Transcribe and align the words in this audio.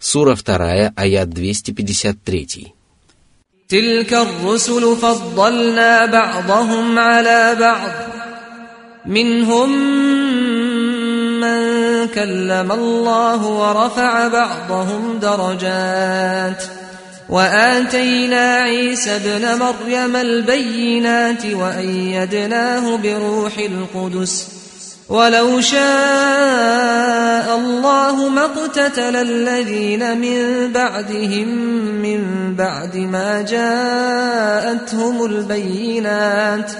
Сура 0.00 0.34
2, 0.34 0.92
аят 0.96 1.28
253. 1.28 2.74
تلك 3.68 4.14
الرسل 4.14 4.96
فضلنا 4.96 6.06
بعضهم 6.06 6.98
على 6.98 7.56
بعض 7.60 7.90
منهم 9.06 9.70
من 11.40 11.60
كلم 12.08 12.72
الله 12.72 13.46
ورفع 13.46 14.28
بعضهم 14.28 15.18
درجات 15.18 16.64
واتينا 17.28 18.56
عيسى 18.56 19.16
ابن 19.16 19.58
مريم 19.58 20.16
البينات 20.16 21.46
وايدناه 21.46 22.96
بروح 22.96 23.58
القدس 23.58 24.57
ولو 25.09 25.61
شاء 25.61 25.79
الله 27.57 28.29
ما 28.29 28.45
اقتتل 28.45 29.15
الذين 29.15 30.17
من 30.17 30.71
بعدهم 30.73 31.47
من 32.01 32.55
بعد 32.55 32.97
ما 32.97 33.41
جاءتهم 33.41 35.25
البينات. 35.25 36.71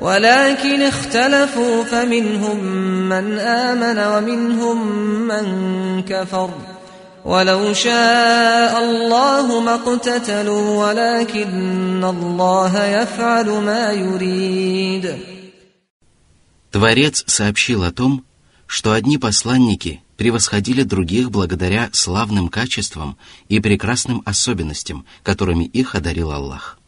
ولكن 0.00 0.82
اختلفوا 0.82 1.84
فمنهم 1.84 2.64
من 3.08 3.38
آمن 3.38 3.98
ومنهم 3.98 4.92
من 5.28 5.46
كفر. 6.02 6.50
ولو 7.24 7.72
شاء 7.72 8.78
الله 8.78 9.60
ما 9.60 9.74
اقتتلوا 9.74 10.86
ولكن 10.86 12.04
الله 12.04 12.84
يفعل 12.84 13.46
ما 13.46 13.92
يريد. 13.92 15.37
Творец 16.78 17.24
сообщил 17.26 17.82
о 17.82 17.90
том, 17.90 18.24
что 18.68 18.92
одни 18.92 19.18
посланники 19.18 20.00
превосходили 20.16 20.84
других 20.84 21.32
благодаря 21.32 21.90
славным 21.92 22.48
качествам 22.48 23.18
и 23.48 23.58
прекрасным 23.58 24.22
особенностям, 24.24 25.04
которыми 25.24 25.64
их 25.64 25.96
одарил 25.96 26.30
Аллах. 26.30 26.78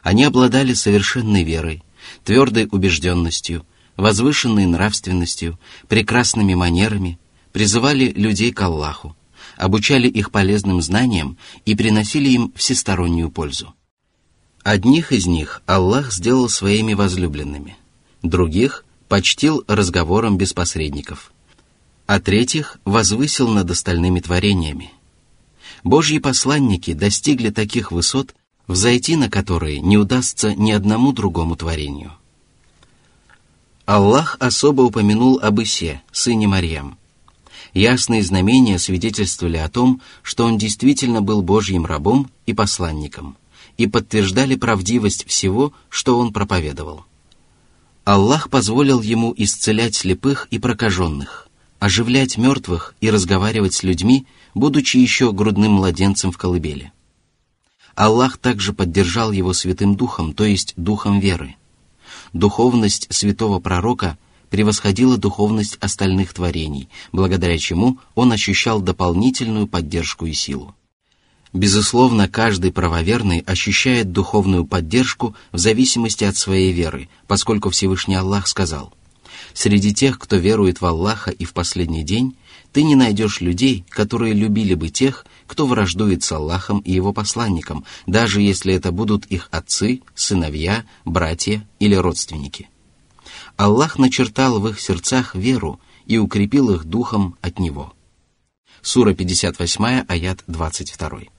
Они 0.00 0.24
обладали 0.24 0.72
совершенной 0.72 1.42
верой, 1.42 1.82
твердой 2.24 2.66
убежденностью, 2.72 3.66
возвышенной 3.98 4.64
нравственностью, 4.64 5.60
прекрасными 5.86 6.54
манерами, 6.54 7.18
призывали 7.52 8.12
людей 8.12 8.52
к 8.52 8.62
Аллаху, 8.62 9.14
обучали 9.58 10.08
их 10.08 10.30
полезным 10.30 10.80
знаниям 10.80 11.36
и 11.66 11.74
приносили 11.74 12.30
им 12.30 12.54
всестороннюю 12.56 13.30
пользу. 13.30 13.74
Одних 14.62 15.12
из 15.12 15.26
них 15.26 15.60
Аллах 15.66 16.10
сделал 16.10 16.48
своими 16.48 16.94
возлюбленными, 16.94 17.76
других 18.22 18.85
почтил 19.08 19.64
разговором 19.66 20.36
без 20.36 20.52
посредников, 20.52 21.32
а 22.06 22.20
третьих 22.20 22.78
возвысил 22.84 23.48
над 23.48 23.70
остальными 23.70 24.20
творениями. 24.20 24.92
Божьи 25.84 26.18
посланники 26.18 26.92
достигли 26.92 27.50
таких 27.50 27.92
высот, 27.92 28.34
взойти 28.66 29.16
на 29.16 29.30
которые 29.30 29.80
не 29.80 29.96
удастся 29.96 30.54
ни 30.54 30.72
одному 30.72 31.12
другому 31.12 31.56
творению. 31.56 32.12
Аллах 33.84 34.36
особо 34.40 34.82
упомянул 34.82 35.38
об 35.40 35.62
Исе, 35.62 36.02
сыне 36.10 36.48
Марьям. 36.48 36.98
Ясные 37.72 38.22
знамения 38.22 38.78
свидетельствовали 38.78 39.58
о 39.58 39.68
том, 39.68 40.00
что 40.22 40.44
он 40.44 40.58
действительно 40.58 41.22
был 41.22 41.42
Божьим 41.42 41.86
рабом 41.86 42.30
и 42.46 42.54
посланником, 42.54 43.36
и 43.76 43.86
подтверждали 43.86 44.56
правдивость 44.56 45.26
всего, 45.26 45.72
что 45.88 46.18
он 46.18 46.32
проповедовал. 46.32 47.04
Аллах 48.06 48.50
позволил 48.50 49.02
ему 49.02 49.34
исцелять 49.36 49.96
слепых 49.96 50.46
и 50.52 50.60
прокаженных, 50.60 51.48
оживлять 51.80 52.38
мертвых 52.38 52.94
и 53.00 53.10
разговаривать 53.10 53.74
с 53.74 53.82
людьми, 53.82 54.28
будучи 54.54 54.96
еще 54.96 55.32
грудным 55.32 55.72
младенцем 55.72 56.30
в 56.30 56.38
колыбели. 56.38 56.92
Аллах 57.96 58.38
также 58.38 58.72
поддержал 58.72 59.32
его 59.32 59.52
Святым 59.52 59.96
Духом, 59.96 60.34
то 60.34 60.44
есть 60.44 60.74
Духом 60.76 61.18
веры. 61.18 61.56
Духовность 62.32 63.08
святого 63.12 63.58
пророка 63.58 64.16
превосходила 64.50 65.16
духовность 65.16 65.76
остальных 65.80 66.32
творений, 66.32 66.88
благодаря 67.10 67.58
чему 67.58 67.98
он 68.14 68.30
ощущал 68.30 68.80
дополнительную 68.80 69.66
поддержку 69.66 70.26
и 70.26 70.32
силу. 70.32 70.75
Безусловно, 71.56 72.28
каждый 72.28 72.70
правоверный 72.70 73.38
ощущает 73.38 74.12
духовную 74.12 74.66
поддержку 74.66 75.34
в 75.52 75.58
зависимости 75.58 76.22
от 76.22 76.36
своей 76.36 76.70
веры, 76.70 77.08
поскольку 77.26 77.70
Всевышний 77.70 78.14
Аллах 78.14 78.46
сказал, 78.46 78.92
«Среди 79.54 79.94
тех, 79.94 80.18
кто 80.18 80.36
верует 80.36 80.82
в 80.82 80.84
Аллаха 80.84 81.30
и 81.30 81.46
в 81.46 81.54
последний 81.54 82.02
день, 82.02 82.36
ты 82.74 82.82
не 82.82 82.94
найдешь 82.94 83.40
людей, 83.40 83.86
которые 83.88 84.34
любили 84.34 84.74
бы 84.74 84.90
тех, 84.90 85.24
кто 85.46 85.66
враждует 85.66 86.22
с 86.22 86.30
Аллахом 86.30 86.80
и 86.80 86.92
его 86.92 87.14
посланником, 87.14 87.86
даже 88.06 88.42
если 88.42 88.74
это 88.74 88.92
будут 88.92 89.24
их 89.24 89.48
отцы, 89.50 90.02
сыновья, 90.14 90.84
братья 91.06 91.66
или 91.78 91.94
родственники». 91.94 92.68
Аллах 93.56 93.98
начертал 93.98 94.60
в 94.60 94.68
их 94.68 94.78
сердцах 94.78 95.34
веру 95.34 95.80
и 96.04 96.18
укрепил 96.18 96.70
их 96.72 96.84
духом 96.84 97.36
от 97.40 97.58
Него. 97.58 97.94
Сура 98.82 99.14
58, 99.14 100.04
аят 100.06 100.44
22. 100.46 101.35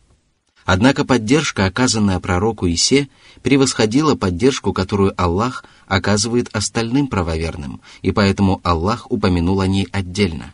Однако 0.67 1.05
поддержка, 1.05 1.65
оказанная 1.65 2.19
пророку 2.19 2.67
Исе, 2.67 3.07
превосходила 3.41 4.15
поддержку, 4.15 4.73
которую 4.73 5.13
Аллах 5.15 5.63
оказывает 5.87 6.49
остальным 6.51 7.07
правоверным, 7.07 7.79
и 8.01 8.11
поэтому 8.11 8.59
Аллах 8.65 9.09
упомянул 9.09 9.61
о 9.61 9.67
ней 9.67 9.87
отдельно. 9.93 10.53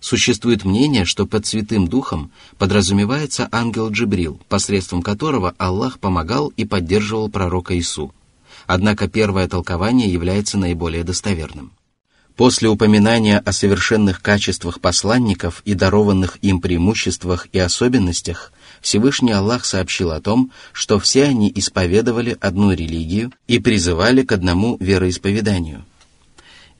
Существует 0.00 0.64
мнение, 0.64 1.04
что 1.04 1.26
под 1.26 1.46
Святым 1.46 1.86
Духом 1.86 2.32
подразумевается 2.58 3.48
ангел 3.52 3.88
Джибрил, 3.88 4.40
посредством 4.48 5.00
которого 5.00 5.54
Аллах 5.58 6.00
помогал 6.00 6.48
и 6.48 6.64
поддерживал 6.64 7.30
пророка 7.30 7.78
Ису. 7.78 8.12
Однако 8.66 9.06
первое 9.06 9.46
толкование 9.46 10.12
является 10.12 10.58
наиболее 10.58 11.04
достоверным. 11.04 11.70
После 12.34 12.68
упоминания 12.68 13.38
о 13.38 13.52
совершенных 13.52 14.22
качествах 14.22 14.80
посланников 14.80 15.62
и 15.64 15.74
дарованных 15.74 16.38
им 16.42 16.60
преимуществах 16.60 17.46
и 17.52 17.58
особенностях, 17.58 18.52
Всевышний 18.82 19.30
Аллах 19.30 19.64
сообщил 19.64 20.10
о 20.10 20.20
том, 20.20 20.50
что 20.72 20.98
все 20.98 21.24
они 21.24 21.50
исповедовали 21.54 22.36
одну 22.40 22.72
религию 22.72 23.32
и 23.46 23.60
призывали 23.60 24.22
к 24.22 24.32
одному 24.32 24.76
вероисповеданию. 24.80 25.84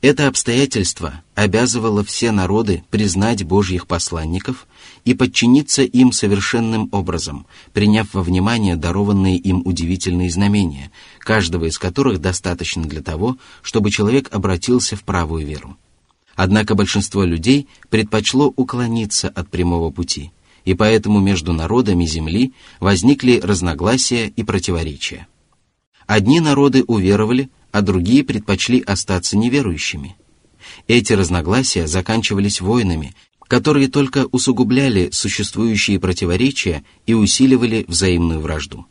Это 0.01 0.27
обстоятельство 0.27 1.23
обязывало 1.33 2.03
все 2.03 2.31
народы 2.31 2.83
признать 2.89 3.45
Божьих 3.45 3.87
посланников 3.87 4.67
и 5.05 5.13
подчиниться 5.13 5.83
им 5.83 6.11
совершенным 6.11 6.89
образом, 6.91 7.45
приняв 7.71 8.13
во 8.13 8.21
внимание 8.21 8.75
дарованные 8.75 9.37
им 9.37 9.61
удивительные 9.63 10.29
знамения, 10.29 10.91
каждого 11.19 11.65
из 11.65 11.79
которых 11.79 12.19
достаточно 12.19 12.83
для 12.83 13.01
того, 13.01 13.37
чтобы 13.61 13.91
человек 13.91 14.27
обратился 14.35 14.97
в 14.97 15.03
правую 15.03 15.47
веру. 15.47 15.77
Однако 16.35 16.75
большинство 16.75 17.23
людей 17.23 17.69
предпочло 17.89 18.51
уклониться 18.53 19.29
от 19.29 19.47
прямого 19.49 19.89
пути– 19.89 20.33
и 20.65 20.73
поэтому 20.73 21.19
между 21.19 21.53
народами 21.53 22.05
земли 22.05 22.53
возникли 22.79 23.39
разногласия 23.39 24.27
и 24.27 24.43
противоречия. 24.43 25.27
Одни 26.07 26.39
народы 26.39 26.83
уверовали, 26.83 27.49
а 27.71 27.81
другие 27.81 28.23
предпочли 28.23 28.81
остаться 28.81 29.37
неверующими. 29.37 30.15
Эти 30.87 31.13
разногласия 31.13 31.87
заканчивались 31.87 32.61
войнами, 32.61 33.13
которые 33.47 33.87
только 33.87 34.27
усугубляли 34.31 35.09
существующие 35.11 35.99
противоречия 35.99 36.83
и 37.05 37.13
усиливали 37.13 37.85
взаимную 37.87 38.39
вражду. 38.39 38.85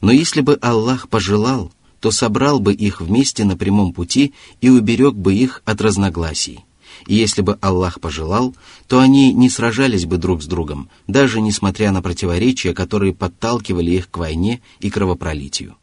Но 0.00 0.12
если 0.12 0.40
бы 0.40 0.58
Аллах 0.60 1.08
пожелал, 1.08 1.72
то 2.00 2.10
собрал 2.10 2.60
бы 2.60 2.74
их 2.74 3.00
вместе 3.00 3.44
на 3.44 3.56
прямом 3.56 3.92
пути 3.92 4.34
и 4.60 4.68
уберег 4.68 5.14
бы 5.14 5.34
их 5.34 5.62
от 5.64 5.80
разногласий– 5.80 6.64
и 7.06 7.14
если 7.14 7.42
бы 7.42 7.58
Аллах 7.60 8.00
пожелал, 8.00 8.54
то 8.88 9.00
они 9.00 9.32
не 9.32 9.50
сражались 9.50 10.06
бы 10.06 10.16
друг 10.16 10.42
с 10.42 10.46
другом, 10.46 10.88
даже 11.06 11.40
несмотря 11.40 11.92
на 11.92 12.02
противоречия, 12.02 12.72
которые 12.72 13.14
подталкивали 13.14 13.90
их 13.90 14.10
к 14.10 14.18
войне 14.18 14.60
и 14.80 14.90
кровопролитию. 14.90 15.76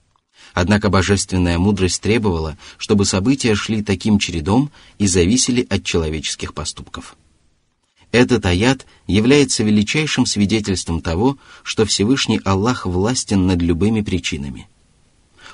Однако 0.54 0.90
божественная 0.90 1.58
мудрость 1.58 2.02
требовала, 2.02 2.58
чтобы 2.78 3.06
события 3.06 3.56
шли 3.56 3.82
таким 3.82 4.20
чередом 4.20 4.72
и 4.98 5.08
зависели 5.08 5.66
от 5.70 5.84
человеческих 5.84 6.54
поступков. 6.54 7.16
Этот 8.12 8.46
аят 8.46 8.86
является 9.08 9.64
величайшим 9.64 10.26
свидетельством 10.26 11.02
того, 11.02 11.38
что 11.64 11.86
Всевышний 11.86 12.42
Аллах 12.44 12.86
властен 12.86 13.48
над 13.48 13.62
любыми 13.62 14.02
причинами. 14.02 14.68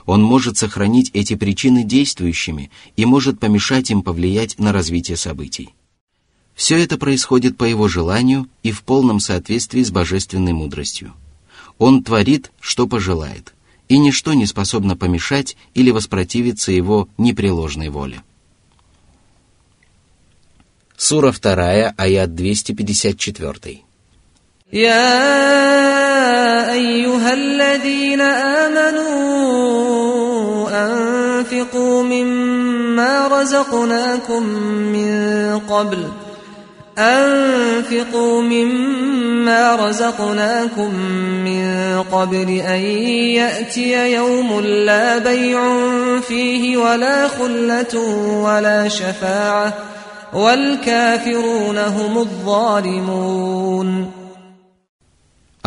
Он 0.06 0.23
может 0.23 0.56
сохранить 0.56 1.11
эти 1.12 1.35
причины 1.35 1.85
действующими 1.85 2.70
и 2.97 3.05
может 3.05 3.38
помешать 3.38 3.91
им 3.91 4.03
повлиять 4.03 4.59
на 4.59 4.73
развитие 4.73 5.17
событий. 5.17 5.75
Все 6.55 6.82
это 6.82 6.99
происходит 6.99 7.56
по 7.56 7.64
его 7.64 7.88
желанию 7.88 8.49
и 8.62 8.73
в 8.73 8.82
полном 8.82 9.20
соответствии 9.20 9.82
с 9.82 9.91
божественной 9.91 10.53
мудростью. 10.53 11.14
Он 11.79 12.05
творит, 12.05 12.53
что 12.61 12.87
пожелает, 12.87 13.55
и 13.88 13.99
ничто 13.99 14.35
не 14.35 14.47
способно 14.47 14.97
помешать 14.97 15.56
или 15.75 15.91
воспротивиться 15.91 16.73
его 16.73 17.09
непреложной 17.19 17.88
воле. 17.88 18.23
Сура 20.97 21.32
2, 21.32 21.94
аят 21.97 22.35
254. 22.35 23.82
يا 24.73 25.12
أيها 26.73 27.32
الذين 27.35 28.20
آمنوا 28.20 29.06
أنفقوا 31.54 32.04
مما 32.04 33.28
رزقناكم 33.28 34.44
من 34.94 35.60
قبل 35.60 36.08
أنفقوا 36.98 38.42
مما 38.42 39.76
رزقناكم 39.76 40.94
من 41.46 42.04
قبل 42.12 42.50
أن 42.50 42.80
يأتي 43.40 44.14
يوم 44.14 44.60
لا 44.62 45.18
بيع 45.18 45.62
فيه 46.22 46.78
ولا 46.78 47.28
خلة 47.28 48.00
ولا 48.44 48.88
شفاعة 48.88 49.74
والكافرون 50.34 51.78
هم 51.78 52.18
الظالمون 52.18 54.17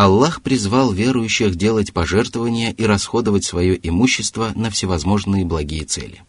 Аллах 0.01 0.41
призвал 0.41 0.93
верующих 0.93 1.57
делать 1.57 1.93
пожертвования 1.93 2.71
и 2.71 2.87
расходовать 2.87 3.45
свое 3.45 3.79
имущество 3.87 4.51
на 4.55 4.71
всевозможные 4.71 5.45
благие 5.45 5.85
цели. 5.85 6.23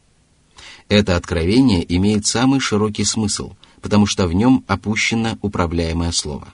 Это 0.89 1.15
откровение 1.15 1.81
имеет 1.95 2.25
самый 2.25 2.59
широкий 2.59 3.05
смысл, 3.05 3.53
потому 3.81 4.07
что 4.07 4.27
в 4.27 4.33
нем 4.33 4.65
опущено 4.67 5.37
управляемое 5.41 6.11
слово. 6.11 6.49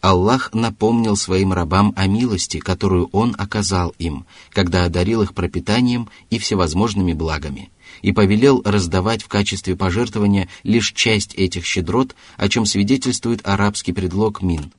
Аллах 0.00 0.54
напомнил 0.54 1.16
своим 1.16 1.52
рабам 1.52 1.92
о 1.96 2.06
милости, 2.06 2.60
которую 2.60 3.08
Он 3.10 3.34
оказал 3.36 3.92
им, 3.98 4.24
когда 4.50 4.84
одарил 4.84 5.22
их 5.22 5.34
пропитанием 5.34 6.08
и 6.30 6.38
всевозможными 6.38 7.14
благами, 7.14 7.72
и 8.00 8.12
повелел 8.12 8.62
раздавать 8.64 9.24
в 9.24 9.28
качестве 9.28 9.74
пожертвования 9.74 10.48
лишь 10.62 10.92
часть 10.92 11.34
этих 11.34 11.66
щедрот, 11.66 12.14
о 12.36 12.48
чем 12.48 12.64
свидетельствует 12.64 13.40
арабский 13.42 13.92
предлог 13.92 14.40
«мин», 14.40 14.70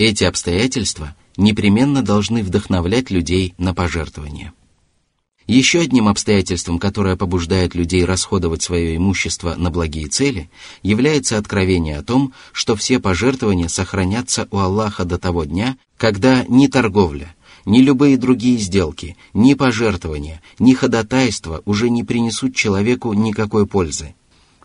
эти 0.00 0.24
обстоятельства 0.24 1.14
непременно 1.36 2.02
должны 2.02 2.42
вдохновлять 2.42 3.10
людей 3.10 3.54
на 3.58 3.74
пожертвование. 3.74 4.54
Еще 5.46 5.80
одним 5.80 6.08
обстоятельством, 6.08 6.78
которое 6.78 7.16
побуждает 7.16 7.74
людей 7.74 8.04
расходовать 8.04 8.62
свое 8.62 8.96
имущество 8.96 9.56
на 9.56 9.70
благие 9.70 10.06
цели, 10.06 10.48
является 10.82 11.36
откровение 11.36 11.98
о 11.98 12.02
том, 12.02 12.32
что 12.52 12.76
все 12.76 12.98
пожертвования 12.98 13.68
сохранятся 13.68 14.48
у 14.50 14.58
Аллаха 14.58 15.04
до 15.04 15.18
того 15.18 15.44
дня, 15.44 15.76
когда 15.98 16.44
ни 16.48 16.66
торговля, 16.66 17.34
ни 17.66 17.80
любые 17.80 18.16
другие 18.16 18.56
сделки, 18.58 19.18
ни 19.34 19.52
пожертвования, 19.52 20.40
ни 20.58 20.72
ходатайства 20.72 21.62
уже 21.66 21.90
не 21.90 22.04
принесут 22.04 22.54
человеку 22.54 23.12
никакой 23.12 23.66
пользы. 23.66 24.14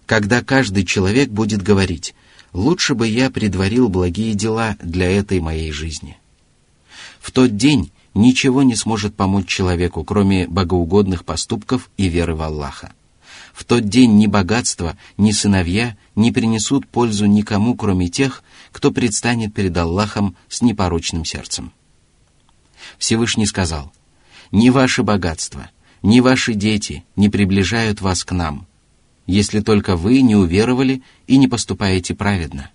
Когда 0.05 0.41
каждый 0.43 0.85
человек 0.85 1.29
будет 1.29 1.61
говорить 1.61 2.13
лучше 2.55 2.95
бы 2.95 3.05
я 3.07 3.29
предварил 3.29 3.89
благие 3.89 4.33
дела 4.33 4.77
для 4.81 5.11
этой 5.11 5.41
моей 5.41 5.71
жизни. 5.71 6.17
В 7.19 7.31
тот 7.31 7.57
день 7.57 7.91
ничего 8.13 8.63
не 8.63 8.75
сможет 8.75 9.15
помочь 9.15 9.47
человеку, 9.47 10.03
кроме 10.03 10.47
богоугодных 10.47 11.25
поступков 11.25 11.89
и 11.97 12.07
веры 12.07 12.33
в 12.33 12.41
Аллаха. 12.41 12.93
В 13.53 13.65
тот 13.65 13.87
день 13.89 14.17
ни 14.17 14.27
богатство, 14.27 14.97
ни 15.17 15.31
сыновья 15.31 15.97
не 16.15 16.31
принесут 16.31 16.87
пользу 16.87 17.25
никому, 17.25 17.75
кроме 17.75 18.09
тех, 18.09 18.41
кто 18.71 18.91
предстанет 18.91 19.53
перед 19.53 19.75
Аллахом 19.75 20.35
с 20.47 20.61
непорочным 20.61 21.25
сердцем. 21.25 21.73
Всевышний 22.97 23.45
сказал, 23.45 23.91
«Ни 24.51 24.69
ваше 24.69 25.03
богатство, 25.03 25.69
ни 26.01 26.21
ваши 26.21 26.53
дети 26.53 27.03
не 27.15 27.27
приближают 27.29 27.99
вас 27.99 28.23
к 28.23 28.31
нам, 28.31 28.65
если 29.27 29.59
только 29.59 29.95
вы 29.95 30.21
не 30.21 30.35
уверовали 30.35 31.01
и 31.27 31.37
не 31.37 31.47
поступаете 31.47 32.13
праведно. 32.13 32.69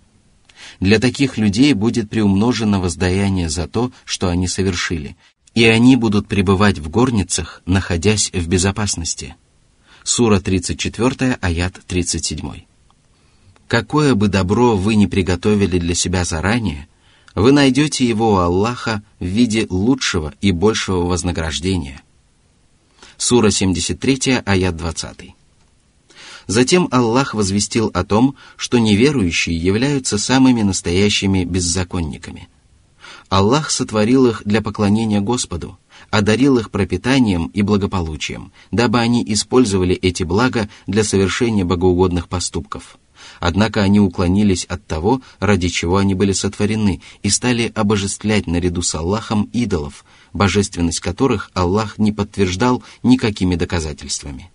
Для 0.80 0.98
таких 0.98 1.36
людей 1.38 1.72
будет 1.74 2.08
приумножено 2.10 2.80
воздаяние 2.80 3.48
за 3.48 3.66
то, 3.68 3.92
что 4.04 4.28
они 4.28 4.48
совершили, 4.48 5.16
и 5.54 5.64
они 5.64 5.96
будут 5.96 6.28
пребывать 6.28 6.78
в 6.78 6.88
горницах, 6.88 7.62
находясь 7.66 8.30
в 8.32 8.48
безопасности. 8.48 9.36
Сура 10.04 10.40
34, 10.40 11.38
аят 11.40 11.80
37. 11.86 12.62
Какое 13.68 14.14
бы 14.14 14.28
добро 14.28 14.76
вы 14.76 14.94
ни 14.94 15.06
приготовили 15.06 15.78
для 15.78 15.94
себя 15.94 16.24
заранее, 16.24 16.88
вы 17.34 17.52
найдете 17.52 18.06
его 18.06 18.32
у 18.32 18.36
Аллаха 18.36 19.02
в 19.20 19.24
виде 19.24 19.66
лучшего 19.70 20.34
и 20.40 20.50
большего 20.50 21.04
вознаграждения. 21.04 22.02
Сура 23.16 23.50
73, 23.50 24.42
аят 24.44 24.76
20. 24.76 25.34
Затем 26.46 26.88
Аллах 26.90 27.34
возвестил 27.34 27.90
о 27.94 28.04
том, 28.04 28.36
что 28.56 28.78
неверующие 28.78 29.56
являются 29.56 30.18
самыми 30.18 30.62
настоящими 30.62 31.44
беззаконниками. 31.44 32.48
Аллах 33.28 33.70
сотворил 33.70 34.26
их 34.26 34.42
для 34.44 34.60
поклонения 34.60 35.20
Господу, 35.20 35.78
одарил 36.10 36.58
их 36.58 36.70
пропитанием 36.70 37.46
и 37.54 37.62
благополучием, 37.62 38.52
дабы 38.70 38.98
они 38.98 39.22
использовали 39.26 39.94
эти 39.94 40.24
блага 40.24 40.68
для 40.86 41.04
совершения 41.04 41.64
богоугодных 41.64 42.28
поступков. 42.28 42.98
Однако 43.38 43.82
они 43.82 44.00
уклонились 44.00 44.64
от 44.64 44.86
того, 44.86 45.20
ради 45.38 45.68
чего 45.68 45.98
они 45.98 46.14
были 46.14 46.32
сотворены, 46.32 47.00
и 47.22 47.30
стали 47.30 47.70
обожествлять 47.74 48.46
наряду 48.46 48.82
с 48.82 48.94
Аллахом 48.94 49.48
идолов, 49.52 50.04
божественность 50.32 51.00
которых 51.00 51.50
Аллах 51.54 51.98
не 51.98 52.12
подтверждал 52.12 52.82
никакими 53.02 53.54
доказательствами. 53.54 54.50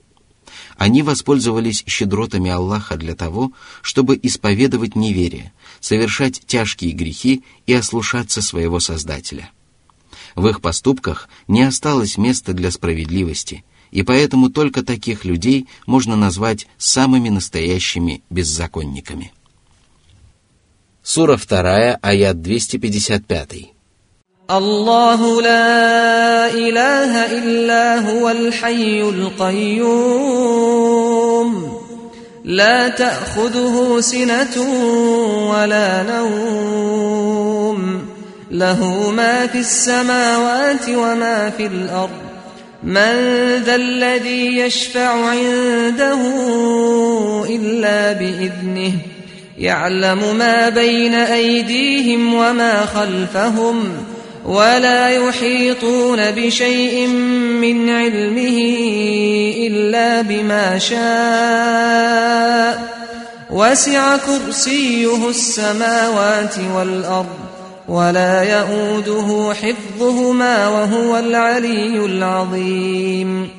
Они 0.78 1.04
воспользовались 1.04 1.84
щедротами 1.88 2.52
Аллаха 2.52 2.98
для 2.98 3.16
того, 3.16 3.54
чтобы 3.82 4.20
исповедовать 4.22 4.96
неверие, 4.96 5.54
совершать 5.80 6.42
тяжкие 6.46 6.92
грехи 6.92 7.44
и 7.66 7.74
ослушаться 7.74 8.42
своего 8.42 8.80
Создателя. 8.80 9.52
В 10.36 10.48
их 10.48 10.60
поступках 10.60 11.30
не 11.48 11.64
осталось 11.64 12.18
места 12.18 12.54
для 12.54 12.72
справедливости, 12.72 13.64
и 13.92 14.04
поэтому 14.04 14.50
только 14.50 14.84
таких 14.84 15.24
людей 15.24 15.68
можно 15.88 16.18
назвать 16.18 16.68
самыми 16.78 17.30
настоящими 17.30 18.22
беззаконниками. 18.30 19.32
Сура 21.04 21.38
2, 21.38 22.00
аят 22.02 22.42
255. 22.42 23.75
الله 24.52 25.42
لا 25.42 26.54
إله 26.54 27.26
إلا 27.26 28.12
هو 28.12 28.30
الحي 28.30 29.02
القيوم. 29.02 29.92
لا 32.46 32.88
تأخذه 32.88 33.98
سنة 34.00 34.62
ولا 35.52 36.04
نوم. 36.04 38.06
له 38.52 39.12
ما 39.12 39.48
في 39.48 39.58
السماوات 39.58 40.90
وما 40.90 41.52
في 41.58 41.66
الأرض. 41.66 42.10
من 42.84 43.16
ذا 43.66 43.76
الذي 43.76 44.58
يشفع 44.58 45.10
عنده 45.10 46.20
إلا 47.50 48.12
بإذنه. 48.12 48.92
يعلم 49.58 50.38
ما 50.38 50.70
بين 50.70 51.14
أيديهم 51.14 52.34
وما 52.34 52.86
خلفهم 52.86 53.84
ۖ. 54.12 54.15
ولا 54.45 55.09
يحيطون 55.09 56.31
بشيء 56.31 57.07
من 57.61 57.91
علمه 57.91 58.59
إلا 59.67 60.23
بما 60.23 60.79
شاء 60.79 62.41
وسع 63.51 64.17
كرسيه 64.17 65.29
السماوات 65.29 66.59
والأرض 66.59 67.39
ولا 67.89 68.43
يؤوده 68.43 69.55
حفظهما 69.55 70.69
وهو 70.69 71.19
العلي 71.19 72.05
العظيم 72.05 73.51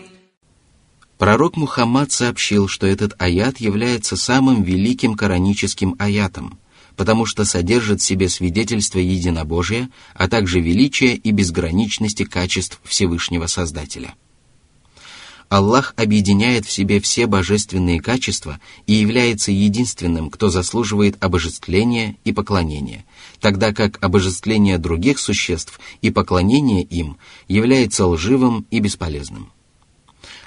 Пророк 1.22 1.56
Мухаммад 1.56 2.12
сообщил, 2.12 2.68
что 2.68 2.88
этот 2.88 3.14
аят 3.20 3.58
является 3.60 4.18
самым 4.18 4.64
великим 4.64 5.14
кораническим 5.14 5.96
аятом – 6.00 6.65
потому 6.97 7.27
что 7.27 7.45
содержит 7.45 8.01
в 8.01 8.05
себе 8.05 8.29
свидетельство 8.29 8.99
единобожия, 8.99 9.91
а 10.15 10.29
также 10.29 10.61
величия 10.61 11.15
и 11.15 11.31
безграничности 11.31 12.25
качеств 12.25 12.81
Всевышнего 12.85 13.47
Создателя. 13.47 14.15
Аллах 15.49 15.95
объединяет 15.97 16.67
в 16.67 16.73
себе 16.73 17.01
все 17.01 17.27
божественные 17.27 18.01
качества 18.01 18.59
и 18.89 18.95
является 18.95 19.53
единственным, 19.53 20.29
кто 20.29 20.49
заслуживает 20.49 21.23
обожествления 21.23 22.17
и 22.25 22.33
поклонения, 22.33 23.05
тогда 23.41 23.73
как 23.73 24.03
обожествление 24.03 24.79
других 24.79 25.21
существ 25.21 25.79
и 26.03 26.11
поклонение 26.11 26.83
им 26.83 27.17
является 27.47 28.07
лживым 28.07 28.67
и 28.73 28.81
бесполезным. 28.81 29.53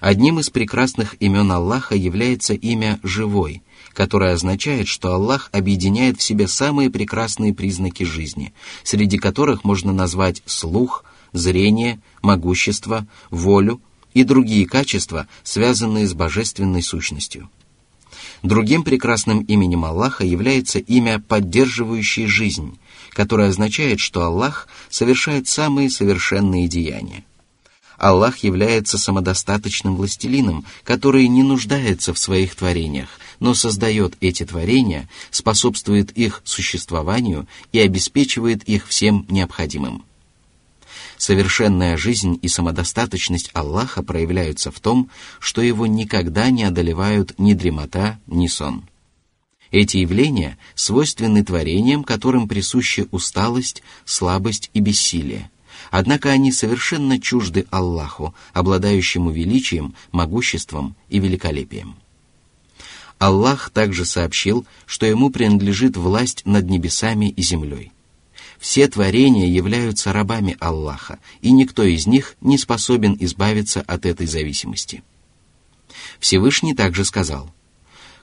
Одним 0.02 0.40
из 0.40 0.50
прекрасных 0.50 1.16
имен 1.22 1.50
Аллаха 1.50 1.96
является 1.96 2.54
имя 2.54 3.00
«Живой», 3.02 3.62
которое 3.94 4.34
означает, 4.34 4.88
что 4.88 5.14
Аллах 5.14 5.50
объединяет 5.52 6.20
в 6.20 6.24
себе 6.24 6.48
самые 6.48 6.90
прекрасные 6.90 7.54
признаки 7.54 8.04
жизни, 8.04 8.54
среди 8.84 9.18
которых 9.18 9.64
можно 9.64 9.94
назвать 9.94 10.42
слух, 10.46 11.04
зрение, 11.34 12.00
могущество, 12.22 13.08
волю 13.30 13.82
и 14.14 14.24
другие 14.24 14.66
качества, 14.66 15.28
связанные 15.44 16.08
с 16.08 16.14
божественной 16.14 16.82
сущностью. 16.82 17.50
Другим 18.42 18.84
прекрасным 18.84 19.42
именем 19.42 19.86
Аллаха 19.86 20.24
является 20.24 20.80
имя 20.80 21.20
«поддерживающий 21.20 22.26
жизнь», 22.26 22.78
которое 23.12 23.50
означает, 23.50 24.00
что 24.00 24.24
Аллах 24.24 24.68
совершает 24.90 25.48
самые 25.48 25.90
совершенные 25.90 26.68
деяния. 26.68 27.26
Аллах 27.98 28.38
является 28.38 28.98
самодостаточным 28.98 29.98
властелином, 29.98 30.66
который 30.86 31.28
не 31.28 31.44
нуждается 31.44 32.14
в 32.14 32.18
своих 32.18 32.56
творениях, 32.56 33.10
но 33.40 33.54
создает 33.54 34.16
эти 34.22 34.46
творения, 34.46 35.10
способствует 35.32 36.12
их 36.12 36.42
существованию 36.44 37.48
и 37.72 37.80
обеспечивает 37.80 38.64
их 38.64 38.88
всем 38.88 39.26
необходимым. 39.30 40.04
Совершенная 41.18 41.98
жизнь 41.98 42.40
и 42.42 42.48
самодостаточность 42.48 43.50
Аллаха 43.54 44.04
проявляются 44.04 44.72
в 44.72 44.80
том, 44.80 45.10
что 45.40 45.62
его 45.62 45.86
никогда 45.86 46.50
не 46.50 46.64
одолевают 46.64 47.38
ни 47.38 47.54
дремота, 47.54 48.20
ни 48.26 48.48
сон. 48.48 48.86
Эти 49.72 49.98
явления 49.98 50.58
свойственны 50.76 51.44
творениям, 51.44 52.04
которым 52.04 52.48
присущи 52.48 53.08
усталость, 53.12 53.84
слабость 54.06 54.72
и 54.74 54.80
бессилие. 54.80 55.52
Однако 55.92 56.30
они 56.30 56.52
совершенно 56.52 57.20
чужды 57.20 57.66
Аллаху, 57.70 58.34
обладающему 58.54 59.32
величием, 59.32 59.96
могуществом 60.12 60.96
и 61.10 61.20
великолепием. 61.20 61.96
Аллах 63.20 63.70
также 63.70 64.06
сообщил, 64.06 64.66
что 64.86 65.06
ему 65.06 65.30
принадлежит 65.30 65.98
власть 65.98 66.42
над 66.46 66.70
небесами 66.70 67.30
и 67.30 67.42
землей. 67.42 67.92
Все 68.58 68.88
творения 68.88 69.48
являются 69.48 70.14
рабами 70.14 70.58
Аллаха, 70.60 71.20
и 71.42 71.52
никто 71.52 71.84
из 71.84 72.08
них 72.08 72.36
не 72.42 72.58
способен 72.58 73.16
избавиться 73.20 73.82
от 73.82 74.06
этой 74.06 74.26
зависимости. 74.26 75.04
Всевышний 76.20 76.74
также 76.74 77.04
сказал, 77.04 77.54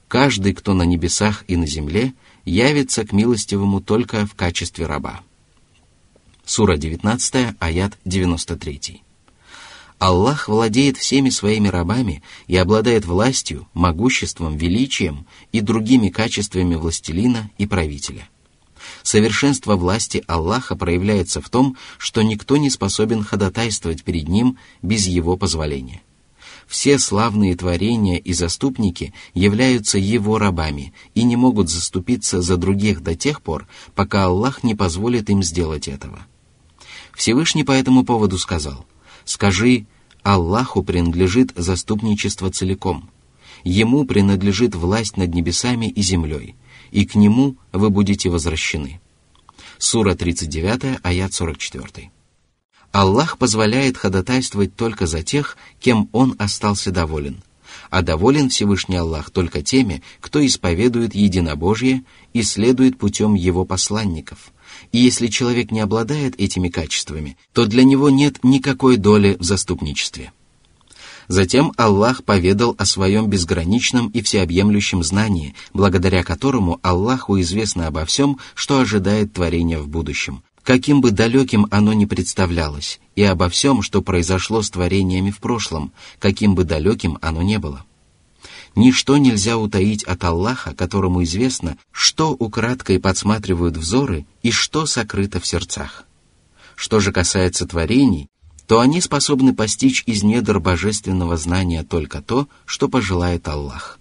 «Каждый, 0.08 0.54
кто 0.54 0.72
на 0.72 0.82
небесах 0.82 1.44
и 1.46 1.56
на 1.56 1.66
земле, 1.66 2.14
явится 2.44 3.04
к 3.04 3.12
милостивому 3.12 3.80
только 3.80 4.26
в 4.26 4.34
качестве 4.34 4.86
раба». 4.86 5.20
Сура 6.44 6.76
19, 6.76 7.56
аят 7.58 7.98
93. 8.04 9.02
Аллах 9.98 10.48
владеет 10.48 10.96
всеми 10.96 11.30
своими 11.30 11.68
рабами 11.68 12.22
и 12.46 12.56
обладает 12.56 13.06
властью, 13.06 13.66
могуществом, 13.72 14.56
величием 14.56 15.26
и 15.52 15.60
другими 15.60 16.08
качествами 16.08 16.74
властелина 16.74 17.50
и 17.58 17.66
правителя– 17.66 18.28
Совершенство 19.02 19.76
власти 19.76 20.22
Аллаха 20.26 20.76
проявляется 20.76 21.40
в 21.40 21.48
том, 21.48 21.76
что 21.98 22.22
никто 22.22 22.56
не 22.56 22.70
способен 22.70 23.22
ходатайствовать 23.22 24.04
перед 24.04 24.28
Ним 24.28 24.58
без 24.82 25.06
Его 25.06 25.36
позволения. 25.36 26.02
Все 26.66 26.98
славные 26.98 27.56
творения 27.56 28.18
и 28.18 28.32
заступники 28.32 29.14
являются 29.34 29.98
Его 29.98 30.38
рабами 30.38 30.92
и 31.14 31.22
не 31.22 31.36
могут 31.36 31.70
заступиться 31.70 32.42
за 32.42 32.56
других 32.56 33.02
до 33.02 33.14
тех 33.14 33.40
пор, 33.40 33.68
пока 33.94 34.24
Аллах 34.24 34.64
не 34.64 34.74
позволит 34.74 35.30
им 35.30 35.42
сделать 35.42 35.86
этого. 35.86 36.26
Всевышний 37.14 37.62
по 37.62 37.72
этому 37.72 38.04
поводу 38.04 38.36
сказал, 38.36 38.84
«Скажи, 39.26 39.84
Аллаху 40.22 40.82
принадлежит 40.82 41.52
заступничество 41.54 42.50
целиком. 42.50 43.10
Ему 43.62 44.04
принадлежит 44.04 44.74
власть 44.74 45.16
над 45.16 45.34
небесами 45.34 45.86
и 45.86 46.02
землей, 46.02 46.56
и 46.90 47.04
к 47.04 47.14
нему 47.14 47.56
вы 47.72 47.90
будете 47.90 48.28
возвращены. 48.28 49.00
Сура 49.78 50.14
39, 50.14 51.00
аят 51.02 51.32
44. 51.34 52.10
Аллах 52.92 53.38
позволяет 53.38 53.96
ходатайствовать 53.96 54.74
только 54.74 55.06
за 55.06 55.22
тех, 55.22 55.56
кем 55.80 56.08
Он 56.12 56.34
остался 56.38 56.90
доволен, 56.90 57.42
а 57.90 58.02
доволен 58.02 58.48
Всевышний 58.48 58.96
Аллах 58.96 59.30
только 59.30 59.62
теми, 59.62 60.02
кто 60.20 60.44
исповедует 60.44 61.14
единобожие 61.14 62.04
и 62.32 62.42
следует 62.42 62.98
путем 62.98 63.34
Его 63.34 63.64
посланников. 63.64 64.50
И 64.92 64.98
если 64.98 65.26
человек 65.28 65.70
не 65.70 65.80
обладает 65.80 66.38
этими 66.40 66.68
качествами, 66.68 67.36
то 67.52 67.66
для 67.66 67.84
него 67.84 68.10
нет 68.10 68.42
никакой 68.42 68.96
доли 68.96 69.36
в 69.38 69.44
заступничестве. 69.44 70.32
Затем 71.28 71.72
Аллах 71.76 72.22
поведал 72.22 72.76
о 72.78 72.86
своем 72.86 73.28
безграничном 73.28 74.08
и 74.08 74.22
всеобъемлющем 74.22 75.02
знании, 75.02 75.54
благодаря 75.72 76.22
которому 76.22 76.78
Аллаху 76.82 77.40
известно 77.40 77.88
обо 77.88 78.04
всем, 78.04 78.38
что 78.54 78.78
ожидает 78.78 79.32
творения 79.32 79.78
в 79.78 79.88
будущем, 79.88 80.42
каким 80.62 81.00
бы 81.00 81.10
далеким 81.10 81.66
оно 81.70 81.92
ни 81.92 82.04
представлялось, 82.04 83.00
и 83.16 83.22
обо 83.22 83.48
всем, 83.48 83.82
что 83.82 84.02
произошло 84.02 84.62
с 84.62 84.70
творениями 84.70 85.30
в 85.30 85.38
прошлом, 85.38 85.92
каким 86.20 86.54
бы 86.54 86.64
далеким 86.64 87.18
оно 87.20 87.42
не 87.42 87.58
было. 87.58 87.84
Ничто 88.76 89.16
нельзя 89.16 89.56
утаить 89.56 90.04
от 90.04 90.22
Аллаха, 90.22 90.74
которому 90.74 91.24
известно, 91.24 91.78
что 91.92 92.32
украдкой 92.32 93.00
подсматривают 93.00 93.78
взоры 93.78 94.26
и 94.42 94.50
что 94.50 94.84
сокрыто 94.84 95.40
в 95.40 95.46
сердцах. 95.46 96.04
Что 96.74 97.00
же 97.00 97.10
касается 97.10 97.66
творений, 97.66 98.28
то 98.66 98.80
они 98.80 99.00
способны 99.00 99.54
постичь 99.54 100.02
из 100.04 100.22
недр 100.22 100.60
божественного 100.60 101.38
знания 101.38 101.84
только 101.84 102.20
то, 102.20 102.48
что 102.66 102.90
пожелает 102.90 103.48
Аллах. 103.48 103.98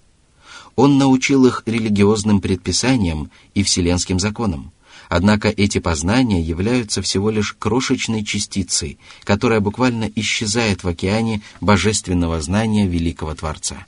Он 0.76 0.98
научил 0.98 1.46
их 1.46 1.64
религиозным 1.66 2.42
предписаниям 2.42 3.32
и 3.54 3.64
вселенским 3.64 4.20
законам. 4.20 4.74
Однако 5.08 5.48
эти 5.48 5.80
познания 5.80 6.42
являются 6.42 7.02
всего 7.02 7.30
лишь 7.30 7.54
крошечной 7.54 8.26
частицей, 8.26 9.00
которая 9.24 9.62
буквально 9.62 10.12
исчезает 10.16 10.84
в 10.84 10.90
океане 10.90 11.42
божественного 11.62 12.42
знания 12.42 12.88
великого 12.88 13.36
Творца. 13.36 13.86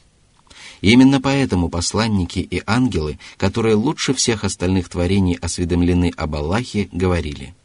Именно 0.81 1.22
поэтому 1.22 1.69
посланники 1.69 2.39
и 2.39 2.62
ангелы, 2.65 3.19
которые 3.38 3.75
лучше 3.75 4.13
всех 4.13 4.43
остальных 4.43 4.89
творений 4.89 5.36
осведомлены 5.36 6.12
об 6.15 6.36
Аллахе, 6.36 6.89
говорили 6.91 7.55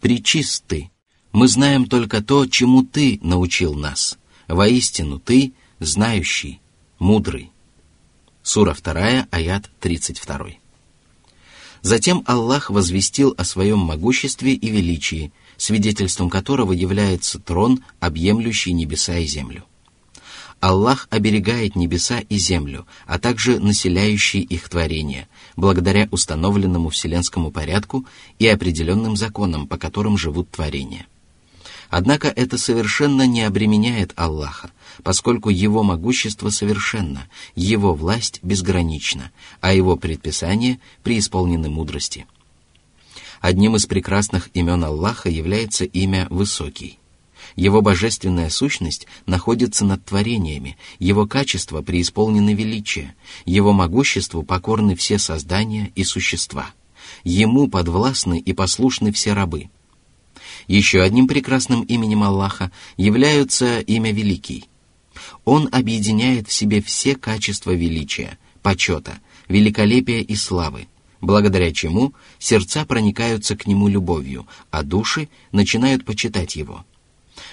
«Причисты, 0.00 0.90
мы 1.32 1.48
знаем 1.48 1.86
только 1.86 2.22
то, 2.22 2.46
чему 2.46 2.82
Ты 2.82 3.18
научил 3.22 3.74
нас. 3.74 4.18
Воистину 4.48 5.18
Ты 5.18 5.52
знающий, 5.80 6.60
мудрый. 6.98 7.50
Сура 8.42 8.74
2, 8.74 9.28
аят 9.30 9.70
32. 9.80 10.52
Затем 11.82 12.22
Аллах 12.26 12.70
возвестил 12.70 13.34
о 13.36 13.44
своем 13.44 13.78
могуществе 13.78 14.54
и 14.54 14.68
величии, 14.70 15.32
свидетельством 15.56 16.30
которого 16.30 16.72
является 16.72 17.38
трон, 17.38 17.84
объемлющий 18.00 18.72
небеса 18.72 19.18
и 19.18 19.26
землю. 19.26 19.64
Аллах 20.60 21.06
оберегает 21.10 21.76
небеса 21.76 22.20
и 22.20 22.38
землю, 22.38 22.86
а 23.06 23.18
также 23.18 23.60
населяющие 23.60 24.42
их 24.42 24.68
творения, 24.68 25.28
благодаря 25.56 26.08
установленному 26.10 26.88
вселенскому 26.88 27.50
порядку 27.50 28.06
и 28.38 28.46
определенным 28.46 29.16
законам, 29.16 29.66
по 29.66 29.76
которым 29.76 30.16
живут 30.16 30.50
творения– 30.50 31.06
Однако 31.88 32.28
это 32.28 32.58
совершенно 32.58 33.26
не 33.26 33.42
обременяет 33.42 34.12
Аллаха, 34.16 34.70
поскольку 35.02 35.50
Его 35.50 35.82
могущество 35.82 36.50
совершенно, 36.50 37.28
Его 37.54 37.94
власть 37.94 38.40
безгранична, 38.42 39.30
а 39.60 39.72
Его 39.72 39.96
предписания 39.96 40.80
преисполнены 41.02 41.68
мудрости. 41.68 42.26
Одним 43.40 43.76
из 43.76 43.86
прекрасных 43.86 44.50
имен 44.54 44.82
Аллаха 44.82 45.28
является 45.28 45.84
имя 45.84 46.26
Высокий. 46.30 46.98
Его 47.56 47.82
божественная 47.82 48.50
сущность 48.50 49.06
находится 49.24 49.84
над 49.84 50.04
творениями, 50.04 50.76
его 50.98 51.26
качества 51.26 51.82
преисполнены 51.82 52.54
величия, 52.54 53.14
его 53.44 53.72
могуществу 53.72 54.42
покорны 54.42 54.94
все 54.94 55.18
создания 55.18 55.90
и 55.94 56.04
существа. 56.04 56.70
Ему 57.24 57.68
подвластны 57.68 58.38
и 58.38 58.52
послушны 58.52 59.10
все 59.10 59.32
рабы– 59.32 59.70
еще 60.68 61.02
одним 61.02 61.28
прекрасным 61.28 61.82
именем 61.82 62.22
Аллаха 62.22 62.70
является 62.96 63.80
имя 63.80 64.12
Великий. 64.12 64.64
Он 65.44 65.68
объединяет 65.72 66.48
в 66.48 66.52
себе 66.52 66.82
все 66.82 67.14
качества 67.14 67.72
величия, 67.72 68.38
почета, 68.62 69.18
великолепия 69.48 70.20
и 70.20 70.34
славы, 70.34 70.88
благодаря 71.20 71.72
чему 71.72 72.14
сердца 72.38 72.84
проникаются 72.84 73.56
к 73.56 73.66
нему 73.66 73.88
любовью, 73.88 74.46
а 74.70 74.82
души 74.82 75.28
начинают 75.52 76.04
почитать 76.04 76.56
его. 76.56 76.84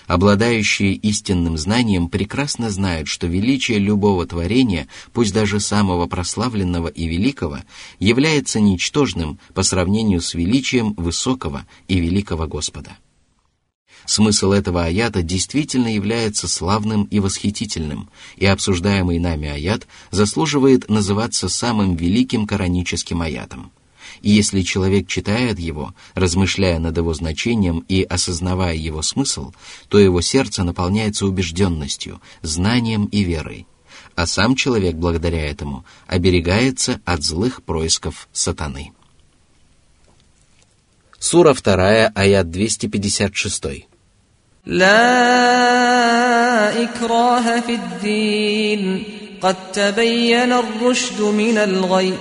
Обладающие 0.07 0.93
истинным 0.93 1.57
знанием 1.57 2.09
прекрасно 2.09 2.69
знают, 2.69 3.07
что 3.07 3.27
величие 3.27 3.79
любого 3.79 4.25
творения, 4.25 4.87
пусть 5.13 5.33
даже 5.33 5.59
самого 5.59 6.07
прославленного 6.07 6.87
и 6.87 7.07
великого, 7.07 7.59
является 7.99 8.59
ничтожным 8.59 9.39
по 9.53 9.63
сравнению 9.63 10.21
с 10.21 10.33
величием 10.33 10.93
высокого 10.93 11.65
и 11.87 11.99
великого 11.99 12.47
Господа. 12.47 12.97
Смысл 14.05 14.51
этого 14.51 14.83
аята 14.83 15.21
действительно 15.21 15.93
является 15.93 16.49
славным 16.49 17.05
и 17.05 17.19
восхитительным, 17.19 18.09
и 18.35 18.45
обсуждаемый 18.45 19.19
нами 19.19 19.47
аят 19.47 19.87
заслуживает 20.11 20.89
называться 20.89 21.47
самым 21.47 21.95
великим 21.95 22.45
кораническим 22.45 23.21
аятом 23.21 23.71
И 24.22 24.30
если 24.30 24.62
человек 24.62 25.06
читает 25.06 25.58
его, 25.58 25.94
размышляя 26.14 26.78
над 26.78 26.96
его 26.96 27.14
значением 27.14 27.84
и 27.88 28.02
осознавая 28.02 28.74
его 28.74 29.02
смысл, 29.02 29.52
то 29.88 29.98
его 29.98 30.20
сердце 30.20 30.64
наполняется 30.64 31.26
убежденностью, 31.26 32.20
знанием 32.42 33.06
и 33.06 33.22
верой. 33.22 33.66
а 34.18 34.26
сам 34.26 34.56
человек 34.56 34.96
благодаря 34.96 35.48
этому 35.48 35.84
оберегается 36.08 37.00
от 37.04 37.22
злых 37.22 37.62
происков 37.62 38.28
сатаны. 38.32 38.90
Сура 41.20 41.54
2, 41.54 42.08
аят 42.14 42.50
256. 42.50 43.86
لا 44.66 44.98
إكراه 46.82 47.60
في 47.60 47.74
الدين 47.74 49.04
قد 49.40 49.72
تبين 49.72 50.52
الرشد 50.52 51.20
من 51.22 51.58
الغي 51.58 52.14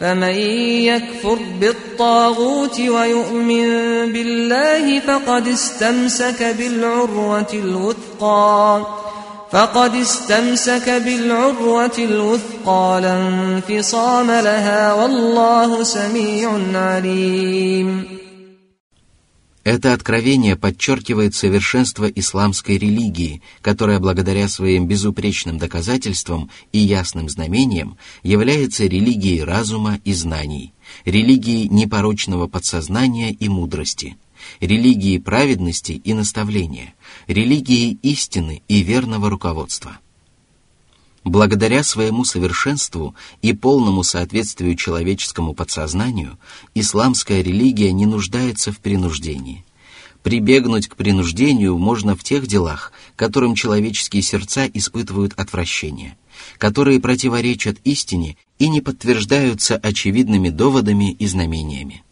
فمن 0.00 0.34
يكفر 0.84 1.38
بالطاغوت 1.60 2.80
ويؤمن 2.80 3.68
بالله 4.12 5.00
فقد 5.00 5.48
استمسك 5.48 6.42
بالعروة 6.58 7.52
الوثقى. 7.54 8.86
فقد 9.52 9.94
استمسك 9.94 10.90
بالعروة 10.90 11.98
الوثقى. 11.98 13.00
لا 13.02 13.28
انفصام 13.28 14.30
لها 14.30 14.94
والله 14.94 15.82
سميع 15.82 16.50
عليم. 16.74 18.18
Это 19.64 19.92
откровение 19.92 20.56
подчеркивает 20.56 21.34
совершенство 21.34 22.06
исламской 22.06 22.78
религии, 22.78 23.42
которая 23.60 23.98
благодаря 23.98 24.48
своим 24.48 24.86
безупречным 24.86 25.58
доказательствам 25.58 26.50
и 26.72 26.78
ясным 26.78 27.28
знамениям 27.28 27.98
является 28.22 28.84
религией 28.84 29.42
разума 29.42 30.00
и 30.04 30.12
знаний, 30.12 30.72
религией 31.04 31.68
непорочного 31.68 32.46
подсознания 32.46 33.32
и 33.32 33.48
мудрости, 33.48 34.16
религией 34.60 35.18
праведности 35.18 35.92
и 35.92 36.14
наставления, 36.14 36.94
религией 37.26 37.98
истины 38.02 38.62
и 38.68 38.82
верного 38.82 39.28
руководства– 39.28 39.98
Благодаря 41.24 41.82
своему 41.82 42.24
совершенству 42.24 43.14
и 43.42 43.52
полному 43.52 44.02
соответствию 44.02 44.76
человеческому 44.76 45.52
подсознанию, 45.54 46.38
исламская 46.74 47.42
религия 47.42 47.92
не 47.92 48.06
нуждается 48.06 48.72
в 48.72 48.78
принуждении. 48.78 49.64
Прибегнуть 50.22 50.88
к 50.88 50.96
принуждению 50.96 51.78
можно 51.78 52.16
в 52.16 52.22
тех 52.22 52.46
делах, 52.46 52.92
которым 53.16 53.54
человеческие 53.54 54.22
сердца 54.22 54.66
испытывают 54.72 55.32
отвращение, 55.36 56.16
которые 56.58 57.00
противоречат 57.00 57.78
истине 57.84 58.36
и 58.58 58.68
не 58.68 58.80
подтверждаются 58.80 59.76
очевидными 59.76 60.50
доводами 60.50 61.12
и 61.12 61.26
знамениями. 61.26 62.04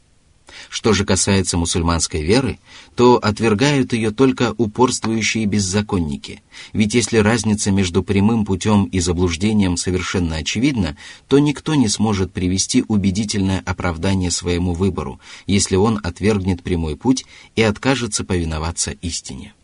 Что 0.69 0.93
же 0.93 1.05
касается 1.05 1.57
мусульманской 1.57 2.23
веры, 2.23 2.59
то 2.95 3.17
отвергают 3.17 3.93
ее 3.93 4.11
только 4.11 4.55
упорствующие 4.57 5.47
беззаконники. 5.47 6.43
Ведь 6.73 6.95
если 6.95 7.19
разница 7.19 7.71
между 7.71 8.03
прямым 8.03 8.45
путем 8.45 8.85
и 8.85 9.01
заблуждением 9.01 9.77
совершенно 9.77 10.37
очевидна, 10.37 10.97
то 11.29 11.39
никто 11.39 11.75
не 11.75 11.89
сможет 11.89 12.33
привести 12.33 12.85
убедительное 12.87 13.63
оправдание 13.65 14.31
своему 14.31 14.73
выбору, 14.73 15.21
если 15.47 15.77
он 15.77 16.01
отвергнет 16.03 16.63
прямой 16.63 16.97
путь 16.97 17.27
и 17.55 17.63
откажется 17.63 18.25
повиноваться 18.25 18.91
истине. 18.91 19.55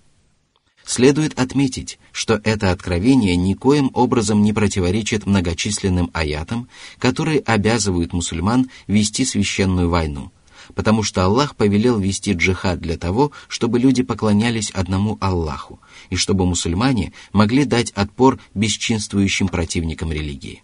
Следует 0.84 1.38
отметить, 1.38 1.98
что 2.10 2.40
это 2.42 2.72
откровение 2.72 3.36
никоим 3.36 3.90
образом 3.94 4.42
не 4.42 4.52
противоречит 4.52 5.26
многочисленным 5.26 6.10
аятам, 6.12 6.68
которые 6.98 7.38
обязывают 7.38 8.12
мусульман 8.12 8.68
вести 8.88 9.24
священную 9.24 9.88
войну– 9.88 10.32
потому 10.74 11.02
что 11.02 11.24
Аллах 11.24 11.56
повелел 11.56 11.98
вести 11.98 12.32
джихад 12.32 12.80
для 12.80 12.96
того, 12.96 13.32
чтобы 13.48 13.78
люди 13.78 14.02
поклонялись 14.02 14.70
одному 14.70 15.18
Аллаху, 15.20 15.80
и 16.10 16.16
чтобы 16.16 16.46
мусульмане 16.46 17.12
могли 17.32 17.64
дать 17.64 17.90
отпор 17.92 18.38
бесчинствующим 18.54 19.48
противникам 19.48 20.12
религии. 20.12 20.62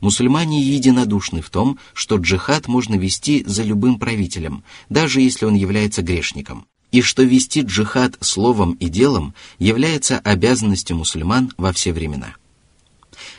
Мусульмане 0.00 0.62
единодушны 0.62 1.42
в 1.42 1.50
том, 1.50 1.78
что 1.92 2.16
джихад 2.16 2.68
можно 2.68 2.94
вести 2.94 3.44
за 3.46 3.62
любым 3.62 3.98
правителем, 3.98 4.64
даже 4.88 5.20
если 5.20 5.44
он 5.44 5.54
является 5.54 6.02
грешником, 6.02 6.66
и 6.90 7.02
что 7.02 7.22
вести 7.22 7.62
джихад 7.62 8.16
словом 8.20 8.72
и 8.72 8.88
делом 8.88 9.34
является 9.58 10.18
обязанностью 10.18 10.96
мусульман 10.96 11.52
во 11.56 11.72
все 11.72 11.92
времена– 11.92 12.34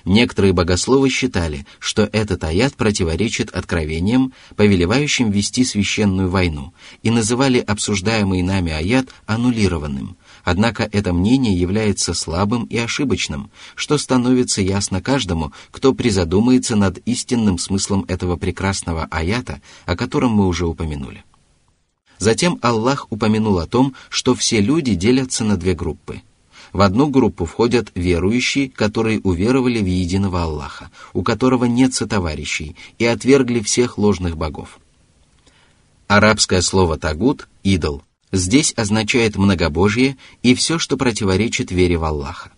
Некоторые 0.06 0.52
богословы 0.52 1.10
считали, 1.10 1.66
что 1.80 2.10
этот 2.12 2.44
аят 2.44 2.76
противоречит 2.76 3.50
откровениям, 3.52 4.34
повелевающим 4.58 5.32
вести 5.32 5.64
священную 5.64 6.30
войну, 6.30 6.74
и 7.04 7.10
называли 7.10 7.60
обсуждаемый 7.60 8.42
нами 8.42 8.74
аят 8.74 9.08
аннулированным. 9.28 10.18
Однако 10.44 10.90
это 10.92 11.14
мнение 11.14 11.58
является 11.58 12.14
слабым 12.14 12.66
и 12.66 12.78
ошибочным, 12.78 13.50
что 13.76 13.98
становится 13.98 14.62
ясно 14.62 15.02
каждому, 15.02 15.54
кто 15.72 15.94
призадумается 15.94 16.76
над 16.76 16.98
истинным 17.06 17.58
смыслом 17.58 18.04
этого 18.10 18.36
прекрасного 18.36 19.08
аята, 19.10 19.62
о 19.86 19.96
котором 19.96 20.32
мы 20.32 20.48
уже 20.48 20.66
упомянули. 20.66 21.24
Затем 22.20 22.60
Аллах 22.62 23.08
упомянул 23.10 23.58
о 23.58 23.68
том, 23.68 23.96
что 24.10 24.36
все 24.36 24.60
люди 24.60 24.96
делятся 24.96 25.46
на 25.46 25.56
две 25.56 25.74
группы– 25.74 26.22
в 26.74 26.82
одну 26.82 27.08
группу 27.08 27.46
входят 27.46 27.92
верующие, 27.96 28.70
которые 28.70 29.20
уверовали 29.20 29.80
в 29.80 29.86
единого 29.86 30.44
Аллаха, 30.44 30.90
у 31.14 31.22
которого 31.22 31.66
нет 31.66 31.94
сотоварищей, 31.94 32.76
и 32.98 33.06
отвергли 33.06 33.62
всех 33.62 33.98
ложных 33.98 34.36
богов. 34.36 34.80
Арабское 36.08 36.62
слово 36.62 36.98
«тагут»— 36.98 37.48
«идол» 37.64 38.04
здесь 38.32 38.74
означает 38.76 39.36
многобожие 39.36 40.18
и 40.42 40.56
все, 40.56 40.80
что 40.80 40.98
противоречит 40.98 41.72
вере 41.72 41.98
в 41.98 42.04
Аллаха. 42.04 42.52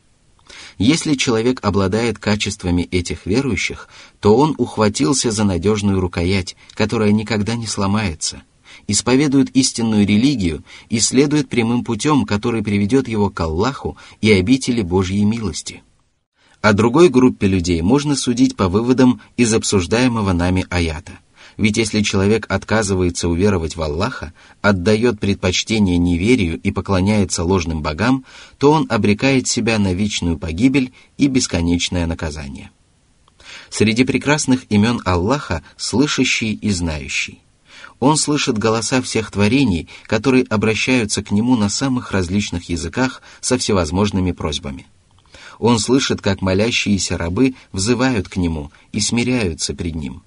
Если 0.78 1.16
человек 1.16 1.60
обладает 1.64 2.18
качествами 2.18 2.84
этих 2.84 3.26
верующих, 3.26 3.90
то 4.22 4.38
он 4.38 4.56
ухватился 4.58 5.32
за 5.32 5.44
надежную 5.44 6.00
рукоять, 6.00 6.56
которая 6.74 7.12
никогда 7.12 7.56
не 7.56 7.68
сломается– 7.68 8.42
исповедует 8.88 9.50
истинную 9.56 10.06
религию 10.06 10.64
и 10.90 11.00
следует 11.00 11.50
прямым 11.50 11.84
путем, 11.84 12.26
который 12.26 12.64
приведет 12.64 13.08
его 13.08 13.30
к 13.30 13.40
Аллаху 13.40 13.98
и 14.22 14.32
обители 14.32 14.82
Божьей 14.82 15.26
милости. 15.26 15.84
О 16.62 16.74
другой 16.74 17.10
группе 17.10 17.48
людей 17.48 17.82
можно 17.82 18.16
судить 18.16 18.56
по 18.56 18.70
выводам 18.70 19.22
из 19.38 19.54
обсуждаемого 19.54 20.34
нами 20.34 20.66
аята. 20.70 21.20
Ведь 21.58 21.78
если 21.78 22.02
человек 22.02 22.46
отказывается 22.50 23.30
уверовать 23.30 23.76
в 23.76 23.82
Аллаха, 23.82 24.34
отдает 24.62 25.20
предпочтение 25.20 25.98
неверию 25.98 26.60
и 26.60 26.72
поклоняется 26.72 27.44
ложным 27.44 27.82
богам, 27.82 28.26
то 28.58 28.72
он 28.72 28.88
обрекает 28.90 29.48
себя 29.48 29.80
на 29.80 29.94
вечную 29.94 30.38
погибель 30.38 30.92
и 31.18 31.28
бесконечное 31.28 32.08
наказание. 32.08 32.72
Среди 33.70 34.04
прекрасных 34.04 34.66
имен 34.70 35.00
Аллаха– 35.06 35.64
слышащий 35.78 36.54
и 36.54 36.72
знающий. 36.72 37.42
Он 38.00 38.18
слышит 38.18 38.58
голоса 38.58 39.02
всех 39.02 39.32
творений, 39.32 39.88
которые 40.06 40.44
обращаются 40.44 41.24
к 41.24 41.32
Нему 41.32 41.56
на 41.56 41.70
самых 41.70 42.12
различных 42.12 42.70
языках 42.70 43.22
со 43.42 43.58
всевозможными 43.58 44.32
просьбами. 44.32 44.88
Он 45.60 45.80
слышит, 45.80 46.22
как 46.22 46.42
молящиеся 46.42 47.18
рабы 47.18 47.56
взывают 47.72 48.28
к 48.28 48.36
Нему 48.36 48.72
и 48.92 49.00
смиряются 49.00 49.74
пред 49.74 49.96
Ним. 49.96 50.24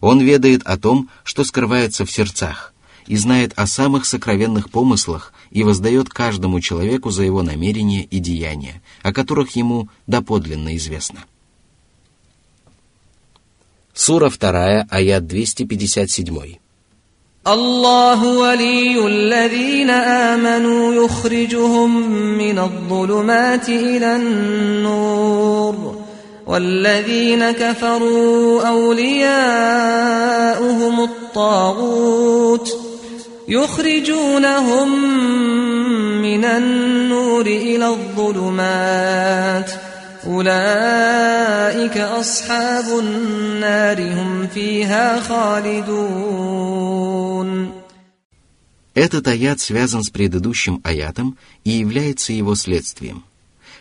Он 0.00 0.20
ведает 0.20 0.62
о 0.62 0.76
том, 0.78 1.08
что 1.24 1.42
скрывается 1.42 2.04
в 2.04 2.12
сердцах, 2.12 2.72
и 3.08 3.16
знает 3.16 3.54
о 3.56 3.66
самых 3.66 4.04
сокровенных 4.04 4.70
помыслах 4.70 5.32
и 5.50 5.62
воздает 5.64 6.10
каждому 6.10 6.60
человеку 6.60 7.10
за 7.10 7.24
его 7.24 7.42
намерения 7.42 8.04
и 8.04 8.18
деяния, 8.18 8.82
о 9.02 9.12
которых 9.12 9.56
ему 9.56 9.88
доподлинно 10.06 10.76
известно. 10.76 11.24
Сура 13.94 14.30
2, 14.30 14.86
аят 14.90 15.26
257. 15.26 16.58
الله 17.52 18.28
ولي 18.38 19.06
الذين 19.06 19.90
آمنوا 19.90 21.04
يخرجهم 21.04 22.10
من 22.38 22.58
الظلمات 22.58 23.68
إلى 23.68 24.16
النور. 24.16 25.98
والذين 26.46 27.50
كفروا 27.50 28.68
أولياؤهم 28.68 29.30
الطاغوت 31.00 32.78
يخرجونهم 33.48 35.12
من 36.22 36.44
النور 36.44 37.46
إلى 37.46 37.86
الظلمات 37.86 39.70
ۖ. 39.70 39.72
أولئك 40.26 41.96
أصحاب 41.96 42.84
النار 42.98 44.02
هم 44.02 44.46
فيها 44.54 45.20
خالدون. 45.20 47.17
Этот 48.98 49.28
аят 49.28 49.60
связан 49.60 50.02
с 50.02 50.10
предыдущим 50.10 50.80
аятом 50.82 51.38
и 51.62 51.70
является 51.70 52.32
его 52.32 52.56
следствием. 52.56 53.22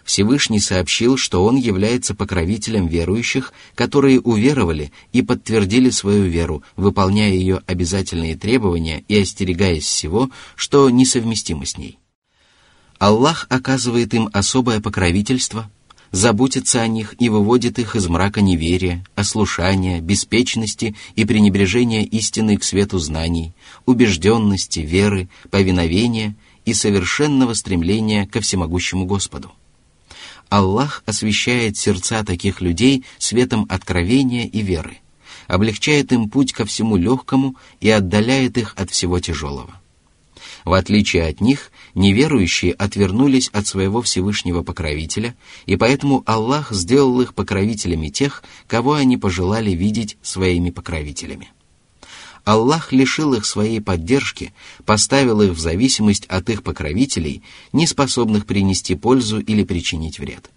Всевышний 0.06 0.60
сообщил, 0.60 1.18
что 1.18 1.44
Он 1.44 1.56
является 1.56 2.14
покровителем 2.14 2.86
верующих, 2.86 3.52
которые 3.74 4.20
уверовали 4.20 4.92
и 5.14 5.24
подтвердили 5.24 5.90
свою 5.90 6.26
веру, 6.26 6.62
выполняя 6.76 7.32
ее 7.32 7.64
обязательные 7.66 8.38
требования 8.38 9.06
и 9.08 9.20
остерегаясь 9.20 9.86
всего, 9.86 10.30
что 10.56 10.88
несовместимо 10.92 11.66
с 11.66 11.80
ней. 11.80 11.98
Аллах 13.00 13.48
оказывает 13.50 14.14
им 14.14 14.30
особое 14.34 14.82
покровительство, 14.82 15.72
заботится 16.12 16.82
о 16.82 16.88
них 16.88 17.16
и 17.20 17.30
выводит 17.30 17.80
их 17.80 17.96
из 17.96 18.08
мрака 18.08 18.42
неверия, 18.42 19.06
ослушания, 19.16 20.02
беспечности 20.02 20.96
и 21.16 21.26
пренебрежения 21.26 22.04
истины 22.04 22.58
к 22.58 22.64
свету 22.64 23.00
знаний, 23.00 23.54
убежденности, 23.86 24.80
веры, 24.80 25.30
повиновения 25.50 26.36
и 26.66 26.74
совершенного 26.74 27.54
стремления 27.54 28.26
ко 28.26 28.42
всемогущему 28.42 29.06
Господу. 29.06 29.52
Аллах 30.50 31.04
освещает 31.06 31.78
сердца 31.78 32.24
таких 32.24 32.62
людей 32.62 33.04
светом 33.18 33.66
откровения 33.70 34.46
и 34.46 34.62
веры, 34.62 35.00
облегчает 35.48 36.12
им 36.14 36.30
путь 36.30 36.54
ко 36.54 36.66
всему 36.66 36.96
легкому 36.96 37.56
и 37.82 37.90
отдаляет 37.90 38.58
их 38.58 38.74
от 38.78 38.92
всего 38.92 39.20
тяжелого. 39.20 39.77
В 40.68 40.74
отличие 40.74 41.26
от 41.26 41.40
них, 41.40 41.72
неверующие 41.96 42.74
отвернулись 42.74 43.48
от 43.54 43.66
своего 43.66 44.02
Всевышнего 44.02 44.64
покровителя, 44.64 45.34
и 45.66 45.78
поэтому 45.78 46.24
Аллах 46.26 46.74
сделал 46.74 47.22
их 47.22 47.34
покровителями 47.34 48.10
тех, 48.10 48.44
кого 48.68 48.96
они 48.96 49.16
пожелали 49.16 49.72
видеть 49.72 50.18
своими 50.22 50.70
покровителями. 50.70 51.54
Аллах 52.44 52.92
лишил 52.92 53.34
их 53.34 53.46
своей 53.46 53.80
поддержки, 53.80 54.54
поставил 54.84 55.42
их 55.42 55.52
в 55.52 55.60
зависимость 55.60 56.26
от 56.26 56.50
их 56.50 56.64
покровителей, 56.64 57.44
не 57.72 57.88
способных 57.88 58.46
принести 58.46 58.96
пользу 58.96 59.40
или 59.40 59.64
причинить 59.64 60.20
вред. 60.20 60.50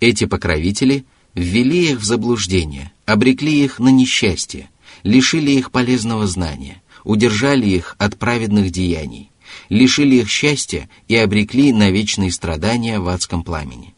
Эти 0.00 0.26
покровители 0.26 1.06
ввели 1.32 1.92
их 1.92 2.00
в 2.00 2.04
заблуждение, 2.04 2.92
обрекли 3.06 3.64
их 3.64 3.78
на 3.78 3.88
несчастье, 3.88 4.68
лишили 5.02 5.52
их 5.52 5.70
полезного 5.70 6.26
знания– 6.26 6.82
удержали 7.08 7.66
их 7.66 7.96
от 7.98 8.18
праведных 8.18 8.70
деяний, 8.70 9.30
лишили 9.70 10.16
их 10.16 10.28
счастья 10.28 10.90
и 11.08 11.16
обрекли 11.16 11.72
на 11.72 11.90
вечные 11.90 12.30
страдания 12.30 13.00
в 13.00 13.08
адском 13.08 13.42
пламени. 13.42 13.94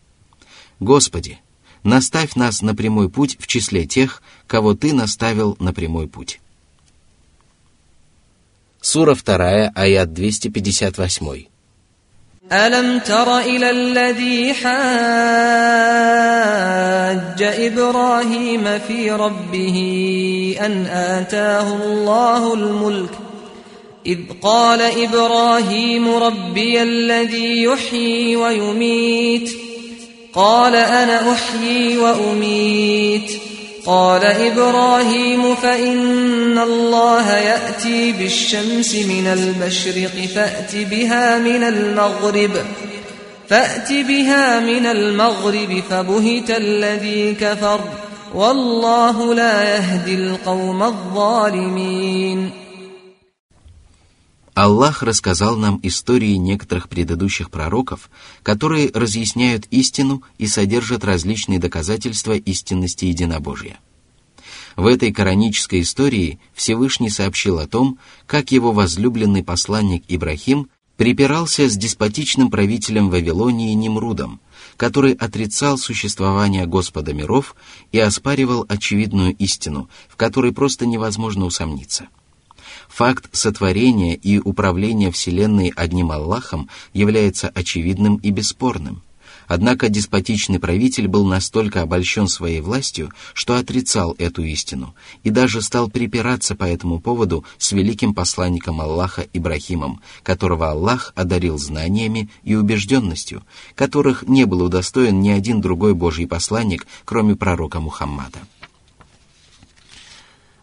Господи, 0.78 1.40
наставь 1.82 2.36
нас 2.36 2.62
на 2.62 2.72
прямой 2.72 3.10
путь 3.10 3.36
в 3.40 3.48
числе 3.48 3.84
тех, 3.84 4.22
кого 4.46 4.74
Ты 4.74 4.92
наставил 4.92 5.56
на 5.58 5.72
прямой 5.72 6.06
путь. 6.06 6.40
Сура 8.80 9.16
2, 9.16 9.72
аят 9.74 10.12
258. 10.12 11.49
ألم 12.52 12.98
تر 12.98 13.38
إلى 13.38 13.70
الذي 13.70 14.54
حاج 14.54 14.70
إبراهيم 17.42 18.78
في 18.88 19.10
ربه 19.10 19.78
أن 20.60 20.86
آتاه 20.86 21.74
الله 21.84 22.54
الملك؟ 22.54 23.10
إذ 24.06 24.18
قال 24.42 24.80
إبراهيم 24.80 26.14
ربي 26.14 26.82
الذي 26.82 27.62
يحيي 27.62 28.36
ويميت 28.36 29.50
قال 30.34 30.76
أنا 30.76 31.32
أحيي 31.32 31.98
وأميت. 31.98 33.49
قال 33.90 34.24
إبراهيم 34.24 35.54
فإن 35.54 36.58
الله 36.58 37.36
يأتي 37.36 38.12
بالشمس 38.12 38.94
من 38.94 39.26
المشرق 39.26 40.26
فأت 40.34 40.76
بها 40.76 41.38
من 41.38 41.62
المغرب 41.62 42.50
فأت 43.48 43.92
بها 43.92 44.60
من 44.60 44.86
المغرب 44.86 45.82
فبهت 45.90 46.50
الذي 46.50 47.34
كفر 47.34 47.80
والله 48.34 49.34
لا 49.34 49.76
يهدي 49.76 50.14
القوم 50.14 50.82
الظالمين 50.82 52.50
Аллах 54.62 55.02
рассказал 55.02 55.56
нам 55.56 55.80
истории 55.82 56.34
некоторых 56.34 56.90
предыдущих 56.90 57.50
пророков, 57.50 58.10
которые 58.42 58.90
разъясняют 58.92 59.64
истину 59.70 60.22
и 60.36 60.46
содержат 60.46 61.02
различные 61.02 61.58
доказательства 61.58 62.34
истинности 62.36 63.06
единобожия. 63.06 63.80
В 64.76 64.84
этой 64.84 65.14
коранической 65.14 65.80
истории 65.80 66.40
Всевышний 66.52 67.08
сообщил 67.08 67.58
о 67.58 67.66
том, 67.66 67.98
как 68.26 68.52
его 68.52 68.72
возлюбленный 68.72 69.42
посланник 69.42 70.04
Ибрахим 70.08 70.68
припирался 70.98 71.66
с 71.66 71.74
деспотичным 71.74 72.50
правителем 72.50 73.08
Вавилонии 73.08 73.72
Немрудом, 73.72 74.42
который 74.76 75.14
отрицал 75.14 75.78
существование 75.78 76.66
Господа 76.66 77.14
миров 77.14 77.56
и 77.92 77.98
оспаривал 77.98 78.66
очевидную 78.68 79.34
истину, 79.36 79.88
в 80.10 80.16
которой 80.16 80.52
просто 80.52 80.84
невозможно 80.84 81.46
усомниться– 81.46 82.08
Факт 82.90 83.28
сотворения 83.32 84.14
и 84.16 84.40
управления 84.40 85.10
Вселенной 85.12 85.72
одним 85.74 86.10
Аллахом 86.10 86.68
является 86.92 87.48
очевидным 87.48 88.16
и 88.16 88.30
бесспорным. 88.30 89.02
Однако 89.46 89.88
деспотичный 89.88 90.58
правитель 90.60 91.08
был 91.08 91.24
настолько 91.24 91.82
обольщен 91.82 92.28
своей 92.28 92.60
властью, 92.60 93.10
что 93.32 93.56
отрицал 93.56 94.14
эту 94.18 94.42
истину 94.42 94.94
и 95.22 95.30
даже 95.30 95.62
стал 95.62 95.88
припираться 95.88 96.54
по 96.54 96.64
этому 96.64 97.00
поводу 97.00 97.44
с 97.58 97.72
великим 97.72 98.12
посланником 98.12 98.80
Аллаха 98.80 99.26
Ибрахимом, 99.32 100.00
которого 100.22 100.70
Аллах 100.70 101.12
одарил 101.16 101.58
знаниями 101.58 102.28
и 102.42 102.54
убежденностью, 102.54 103.42
которых 103.74 104.24
не 104.28 104.46
был 104.46 104.62
удостоен 104.62 105.20
ни 105.20 105.30
один 105.30 105.60
другой 105.60 105.94
Божий 105.94 106.26
посланник, 106.26 106.86
кроме 107.04 107.34
пророка 107.34 107.80
Мухаммада. 107.80 108.40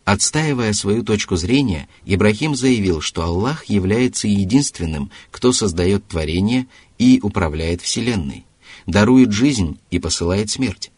Отстаивая 0.08 0.72
свою 0.72 1.04
точку 1.04 1.36
зрения, 1.36 1.90
Ибрахим 2.06 2.56
заявил, 2.56 3.02
что 3.02 3.24
Аллах 3.24 3.66
является 3.66 4.30
единственным, 4.30 5.12
кто 5.32 5.52
создает 5.52 6.08
творение 6.08 6.68
и 6.98 7.20
управляет 7.22 7.82
Вселенной, 7.82 8.46
дарует 8.86 9.34
жизнь 9.34 9.78
и 9.92 10.00
посылает 10.00 10.50
смерть. 10.50 10.94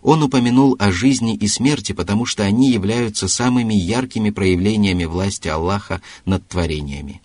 Он 0.00 0.22
упомянул 0.22 0.74
о 0.78 0.90
жизни 0.90 1.36
и 1.36 1.46
смерти, 1.48 1.92
потому 1.92 2.24
что 2.24 2.44
они 2.44 2.70
являются 2.70 3.28
самыми 3.28 3.74
яркими 3.74 4.30
проявлениями 4.30 5.04
власти 5.04 5.48
Аллаха 5.48 6.00
над 6.24 6.48
творениями. 6.48 7.20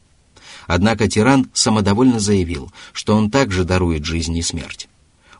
Однако 0.68 1.08
тиран 1.08 1.50
самодовольно 1.54 2.20
заявил, 2.20 2.74
что 2.92 3.16
он 3.16 3.32
также 3.32 3.64
дарует 3.64 4.04
жизнь 4.04 4.36
и 4.36 4.42
смерть. 4.42 4.90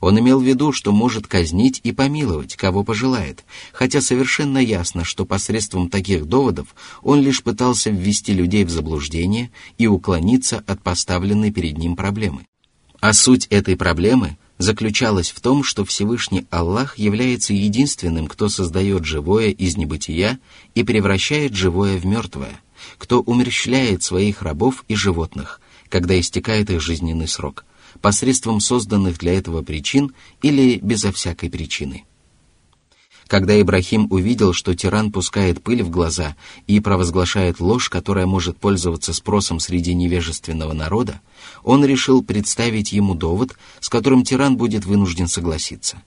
Он 0.02 0.20
имел 0.20 0.40
в 0.40 0.44
виду, 0.44 0.72
что 0.72 0.92
может 0.92 1.28
казнить 1.28 1.80
и 1.84 1.92
помиловать, 1.92 2.56
кого 2.56 2.84
пожелает, 2.84 3.46
хотя 3.72 4.02
совершенно 4.02 4.58
ясно, 4.58 5.06
что 5.06 5.26
посредством 5.26 5.90
таких 5.90 6.26
доводов 6.26 6.76
он 7.04 7.22
лишь 7.22 7.44
пытался 7.44 7.92
ввести 7.92 8.34
людей 8.34 8.66
в 8.66 8.72
заблуждение 8.72 9.52
и 9.78 9.86
уклониться 9.86 10.64
от 10.66 10.82
поставленной 10.82 11.52
перед 11.52 11.78
ним 11.78 11.96
проблемы. 11.96 12.48
А 13.00 13.14
суть 13.14 13.46
этой 13.48 13.78
проблемы 13.78 14.38
заключалась 14.58 15.30
в 15.30 15.40
том, 15.40 15.64
что 15.64 15.86
Всевышний 15.86 16.48
Аллах 16.50 16.98
является 16.98 17.54
единственным, 17.54 18.28
кто 18.28 18.50
создает 18.50 19.06
живое 19.06 19.50
из 19.50 19.78
небытия 19.78 20.40
и 20.74 20.84
превращает 20.84 21.54
живое 21.54 21.98
в 21.98 22.06
мертвое, 22.06 22.60
кто 22.98 23.22
умерщвляет 23.22 24.02
своих 24.02 24.42
рабов 24.42 24.84
и 24.88 24.96
животных, 24.96 25.62
когда 25.90 26.20
истекает 26.20 26.72
их 26.72 26.82
жизненный 26.82 27.28
срок– 27.28 27.66
посредством 28.00 28.60
созданных 28.60 29.18
для 29.18 29.34
этого 29.34 29.62
причин 29.62 30.14
или 30.42 30.80
безо 30.82 31.12
всякой 31.12 31.50
причины. 31.50 32.06
Когда 33.32 33.60
Ибрахим 33.62 34.08
увидел, 34.10 34.52
что 34.52 34.76
тиран 34.76 35.10
пускает 35.10 35.64
пыль 35.64 35.84
в 35.84 35.90
глаза 35.90 36.36
и 36.68 36.82
провозглашает 36.82 37.62
ложь, 37.62 37.88
которая 37.88 38.26
может 38.26 38.58
пользоваться 38.58 39.14
спросом 39.14 39.62
среди 39.62 39.94
невежественного 39.94 40.74
народа, 40.74 41.22
он 41.64 41.86
решил 41.86 42.24
представить 42.24 42.92
ему 42.92 43.16
довод, 43.16 43.56
с 43.80 43.88
которым 43.88 44.26
тиран 44.26 44.58
будет 44.58 44.86
вынужден 44.86 45.30
согласиться. 45.30 46.02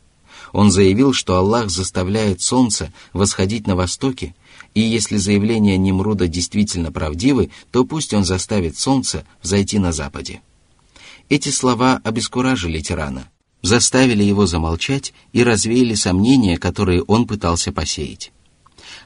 Он 0.53 0.71
заявил, 0.71 1.15
что 1.15 1.37
Аллах 1.37 1.71
заставляет 1.71 2.43
солнце 2.43 2.93
восходить 3.15 3.67
на 3.67 3.75
востоке, 3.75 4.35
и 4.75 4.81
если 4.83 5.17
заявления 5.17 5.79
Немруда 5.79 6.29
действительно 6.29 6.93
правдивы, 6.93 7.51
то 7.71 7.87
пусть 7.87 8.13
он 8.13 8.25
заставит 8.25 8.77
солнце 8.77 9.25
взойти 9.43 9.79
на 9.79 9.93
западе. 9.93 10.43
Эти 11.29 11.49
слова 11.49 12.01
обескуражили 12.05 12.81
тирана, 12.81 13.29
заставили 13.63 14.23
его 14.23 14.47
замолчать 14.47 15.15
и 15.33 15.43
развеяли 15.43 15.95
сомнения, 15.95 16.59
которые 16.59 17.03
он 17.03 17.27
пытался 17.27 17.73
посеять. 17.73 18.31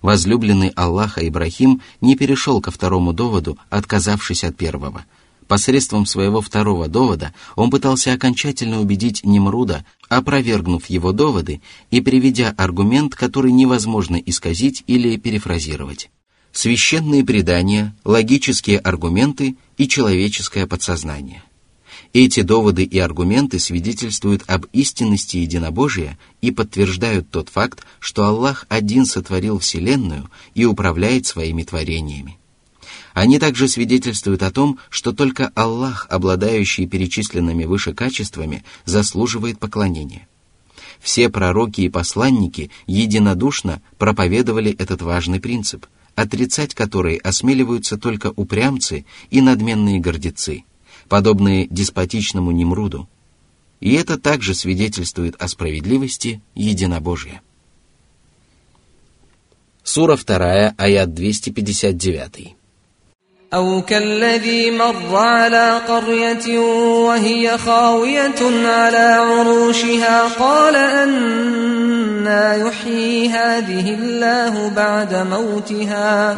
Возлюбленный 0.02 0.68
Аллаха 0.70 1.26
Ибрахим 1.26 1.80
не 2.00 2.16
перешел 2.16 2.60
ко 2.60 2.70
второму 2.70 3.12
доводу, 3.12 3.58
отказавшись 3.70 4.44
от 4.44 4.56
первого. 4.56 5.04
Посредством 5.46 6.04
своего 6.04 6.42
второго 6.42 6.88
довода 6.88 7.32
он 7.56 7.70
пытался 7.70 8.12
окончательно 8.12 8.80
убедить 8.80 9.24
Немруда, 9.24 9.84
опровергнув 10.08 10.86
его 10.86 11.12
доводы 11.12 11.62
и 11.90 12.00
приведя 12.00 12.54
аргумент, 12.58 13.14
который 13.14 13.52
невозможно 13.52 14.16
исказить 14.16 14.84
или 14.86 15.16
перефразировать. 15.16 16.10
Священные 16.52 17.24
предания, 17.24 17.96
логические 18.04 18.78
аргументы 18.78 19.56
и 19.78 19.88
человеческое 19.88 20.66
подсознание. 20.66 21.42
Эти 22.14 22.40
доводы 22.40 22.84
и 22.84 22.98
аргументы 22.98 23.58
свидетельствуют 23.58 24.42
об 24.46 24.64
истинности 24.72 25.36
единобожия 25.36 26.18
и 26.40 26.50
подтверждают 26.50 27.30
тот 27.30 27.50
факт, 27.50 27.84
что 28.00 28.24
Аллах 28.24 28.64
один 28.68 29.04
сотворил 29.04 29.58
Вселенную 29.58 30.30
и 30.54 30.64
управляет 30.64 31.26
своими 31.26 31.64
творениями. 31.64 32.38
Они 33.12 33.38
также 33.38 33.68
свидетельствуют 33.68 34.42
о 34.42 34.50
том, 34.50 34.78
что 34.88 35.12
только 35.12 35.52
Аллах, 35.54 36.06
обладающий 36.08 36.86
перечисленными 36.86 37.64
выше 37.64 37.92
качествами, 37.92 38.64
заслуживает 38.84 39.58
поклонения. 39.58 40.26
Все 41.00 41.28
пророки 41.28 41.82
и 41.82 41.88
посланники 41.88 42.70
единодушно 42.86 43.82
проповедовали 43.98 44.72
этот 44.72 45.02
важный 45.02 45.40
принцип, 45.40 45.86
отрицать 46.14 46.74
который 46.74 47.16
осмеливаются 47.16 47.98
только 47.98 48.32
упрямцы 48.34 49.04
и 49.30 49.40
надменные 49.40 50.00
гордецы, 50.00 50.64
подобные 51.09 51.67
деспотичному 51.67 52.51
Немруду. 52.51 53.07
И 53.79 53.93
это 53.95 54.17
также 54.17 54.55
свидетельствует 54.55 55.35
о 55.41 55.47
справедливости 55.47 56.41
единобожия. 56.55 57.41
Сура 59.83 60.15
2, 60.15 60.75
аят 60.77 61.09
259. 61.09 62.55
أو 63.53 63.81
كالذي 63.81 64.71
مر 64.71 65.15
على 65.15 65.81
قرية 65.87 66.59
وهي 67.07 67.57
خاوية 67.57 68.65
على 68.65 68.97
عروشها 68.97 70.27
قال 70.39 70.75
أنا 70.75 72.55
يحيي 72.55 73.29
هذه 73.29 73.93
الله 73.93 74.69
بعد 74.69 75.13
موتها 75.15 76.37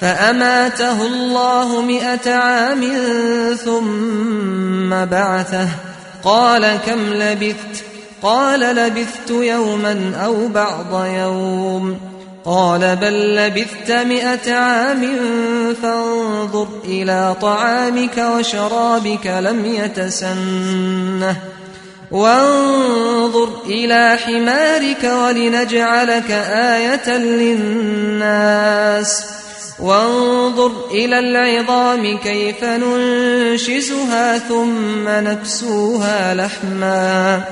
فأماته 0.00 1.06
الله 1.06 1.82
مئة 1.82 2.34
عام 2.34 2.92
ثم 3.64 5.04
بعثه. 5.04 5.68
قال 6.24 6.78
كم 6.86 7.00
لبثت؟ 7.00 7.84
قال 8.22 8.60
لبثت 8.60 9.30
يوما 9.30 10.12
أو 10.24 10.48
بعض 10.48 11.04
يوم. 11.04 12.00
قال 12.44 12.96
بل 12.96 13.36
لبثت 13.36 13.90
مئة 13.90 14.54
عام 14.54 15.16
فانظر 15.82 16.68
إلى 16.84 17.36
طعامك 17.40 18.18
وشرابك 18.18 19.26
لم 19.26 19.66
يتسنه. 19.66 21.36
وانظر 22.10 23.48
إلى 23.66 24.18
حمارك 24.26 25.04
ولنجعلك 25.04 26.30
آية 26.50 27.16
للناس. 27.16 29.24
وانظر 29.80 30.72
إلى 30.90 31.18
العظام 31.18 32.18
كيف 32.18 32.64
ننشزها 32.64 34.38
ثم 34.38 35.08
نكسوها 35.08 36.34
لحماً. 36.34 37.42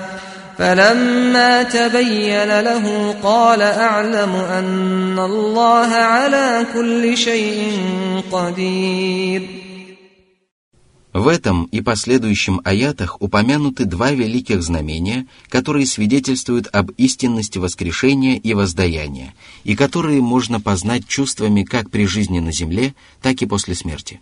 فلما 0.59 1.63
تبين 1.63 2.61
له 2.61 3.15
قال 3.23 3.63
أعلم 3.63 4.35
أن 4.59 5.19
الله 5.19 5.95
على 5.95 6.67
كل 6.75 7.17
شيء 7.17 7.73
قدير. 8.33 9.64
В 11.15 11.29
этом 11.29 11.67
и 11.67 11.81
последующем 11.81 12.61
аятах 12.65 13.23
упомянуты 13.23 13.85
два 13.85 14.11
великих 14.11 14.65
знамения, 14.65 15.29
которые 15.49 15.87
свидетельствуют 15.87 16.67
об 16.73 16.91
истинности 16.97 17.59
воскрешения 17.59 18.37
и 18.37 18.53
воздаяния, 18.53 19.33
и 19.63 19.77
которые 19.77 20.21
можно 20.21 20.61
познать 20.61 21.07
чувствами 21.07 21.63
как 21.63 21.89
при 21.89 22.07
жизни 22.07 22.41
на 22.41 22.51
земле, 22.51 22.97
так 23.23 23.41
и 23.43 23.47
после 23.47 23.77
смерти. 23.77 24.21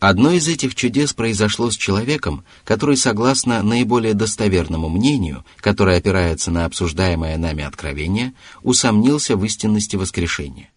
Одно 0.00 0.30
из 0.30 0.48
этих 0.48 0.74
чудес 0.74 1.12
произошло 1.12 1.70
с 1.70 1.76
человеком, 1.76 2.44
который, 2.64 2.96
согласно 2.96 3.62
наиболее 3.62 4.14
достоверному 4.14 4.88
мнению, 4.88 5.44
которое 5.58 5.98
опирается 5.98 6.50
на 6.50 6.64
обсуждаемое 6.64 7.36
нами 7.36 7.62
откровение, 7.62 8.32
усомнился 8.62 9.36
в 9.36 9.44
истинности 9.44 9.96
воскрешения. 9.96 10.70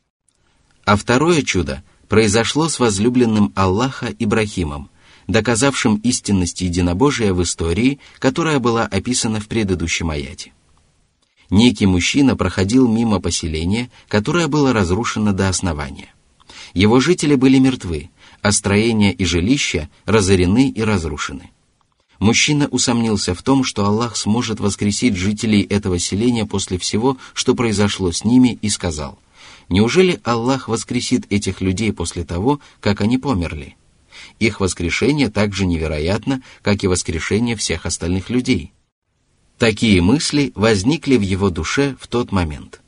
А 0.83 0.97
второе 0.97 1.43
чудо 1.43 1.81
произошло 2.09 2.67
с 2.67 2.77
возлюбленным 2.77 3.53
Аллаха 3.55 4.07
Ибрахимом, 4.07 4.89
доказавшим 5.27 5.97
истинность 5.97 6.61
единобожия 6.61 7.33
в 7.33 7.43
истории, 7.43 7.99
которая 8.19 8.59
была 8.59 8.85
описана 8.85 9.39
в 9.39 9.47
предыдущем 9.47 10.09
аяте. 10.09 10.53
Некий 11.49 11.85
мужчина 11.85 12.35
проходил 12.35 12.87
мимо 12.87 13.19
поселения, 13.19 13.89
которое 14.07 14.47
было 14.47 14.73
разрушено 14.73 15.31
до 15.31 15.47
основания. 15.47 16.13
Его 16.73 16.99
жители 16.99 17.35
были 17.35 17.57
мертвы, 17.57 18.09
а 18.41 18.51
строения 18.51 19.13
и 19.13 19.25
жилища 19.25 19.89
разорены 20.05 20.69
и 20.69 20.81
разрушены. 20.81 21.51
Мужчина 22.19 22.67
усомнился 22.67 23.35
в 23.35 23.43
том, 23.43 23.63
что 23.63 23.85
Аллах 23.85 24.17
сможет 24.17 24.59
воскресить 24.59 25.15
жителей 25.15 25.61
этого 25.61 25.99
селения 25.99 26.45
после 26.45 26.77
всего, 26.77 27.17
что 27.33 27.53
произошло 27.53 28.11
с 28.11 28.23
ними, 28.23 28.57
и 28.61 28.69
сказал, 28.69 29.19
«Неужели 29.69 30.19
Аллах 30.23 30.67
воскресит 30.67 31.31
этих 31.31 31.61
людей 31.61 31.93
после 31.93 32.23
того, 32.23 32.59
как 32.81 33.01
они 33.01 33.17
померли? 33.17 33.76
Их 34.39 34.59
воскрешение 34.59 35.29
так 35.29 35.53
же 35.53 35.65
невероятно, 35.65 36.41
как 36.61 36.83
и 36.83 36.87
воскрешение 36.87 37.55
всех 37.55 37.85
остальных 37.85 38.29
людей». 38.29 38.73
Такие 39.57 40.01
мысли 40.01 40.51
возникли 40.53 41.17
в 41.17 41.21
его 41.21 41.49
душе 41.49 41.95
в 41.99 42.07
тот 42.07 42.31
момент. 42.31 42.81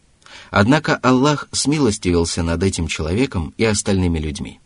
Однако 0.52 0.96
Аллах 0.98 1.48
смилостивился 1.52 2.44
над 2.44 2.62
этим 2.64 2.88
человеком 2.88 3.54
и 3.58 3.66
остальными 3.66 4.20
людьми. 4.20 4.60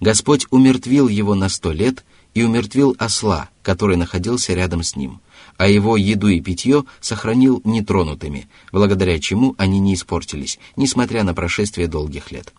Господь 0.00 0.46
умертвил 0.50 1.08
его 1.08 1.34
на 1.34 1.48
сто 1.48 1.72
лет 1.72 2.04
и 2.34 2.42
умертвил 2.42 2.94
осла, 2.98 3.48
который 3.62 3.96
находился 3.96 4.52
рядом 4.52 4.82
с 4.82 4.94
ним, 4.94 5.20
а 5.56 5.68
его 5.68 5.96
еду 5.96 6.28
и 6.28 6.40
питье 6.40 6.84
сохранил 7.00 7.62
нетронутыми, 7.64 8.48
благодаря 8.72 9.18
чему 9.18 9.54
они 9.56 9.78
не 9.78 9.94
испортились, 9.94 10.58
несмотря 10.76 11.22
на 11.22 11.34
прошествие 11.34 11.88
долгих 11.88 12.30
лет. 12.30 12.52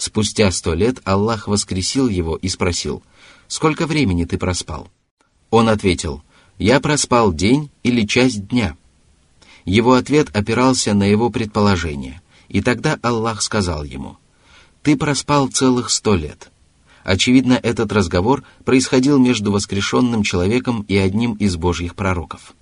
Спустя 0.00 0.50
сто 0.50 0.72
лет 0.72 0.98
Аллах 1.04 1.46
воскресил 1.46 2.08
его 2.08 2.34
и 2.34 2.48
спросил, 2.48 3.02
«Сколько 3.48 3.86
времени 3.86 4.24
ты 4.24 4.38
проспал?» 4.38 4.88
Он 5.50 5.68
ответил, 5.68 6.22
«Я 6.56 6.80
проспал 6.80 7.34
день 7.34 7.70
или 7.82 8.06
часть 8.06 8.48
дня». 8.48 8.78
Его 9.66 9.92
ответ 9.92 10.34
опирался 10.34 10.94
на 10.94 11.02
его 11.02 11.28
предположение, 11.28 12.22
и 12.48 12.62
тогда 12.62 12.98
Аллах 13.02 13.42
сказал 13.42 13.84
ему, 13.84 14.16
«Ты 14.82 14.96
проспал 14.96 15.48
целых 15.48 15.90
сто 15.90 16.14
лет». 16.14 16.50
Очевидно, 17.04 17.60
этот 17.62 17.92
разговор 17.92 18.42
происходил 18.64 19.18
между 19.18 19.52
воскрешенным 19.52 20.22
человеком 20.22 20.86
и 20.88 20.96
одним 20.96 21.34
из 21.34 21.56
божьих 21.56 21.94
пророков. 21.94 22.54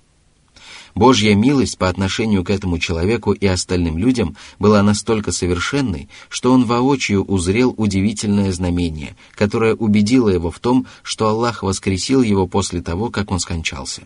Божья 0.95 1.35
милость 1.35 1.77
по 1.77 1.89
отношению 1.89 2.43
к 2.43 2.49
этому 2.49 2.79
человеку 2.79 3.31
и 3.31 3.45
остальным 3.45 3.97
людям 3.97 4.35
была 4.59 4.81
настолько 4.83 5.31
совершенной, 5.31 6.09
что 6.29 6.51
он 6.51 6.65
воочию 6.65 7.23
узрел 7.23 7.73
удивительное 7.77 8.51
знамение, 8.51 9.15
которое 9.35 9.75
убедило 9.75 10.29
его 10.29 10.51
в 10.51 10.59
том, 10.59 10.87
что 11.03 11.27
Аллах 11.27 11.63
воскресил 11.63 12.21
его 12.21 12.47
после 12.47 12.81
того, 12.81 13.09
как 13.09 13.31
он 13.31 13.39
скончался. 13.39 14.03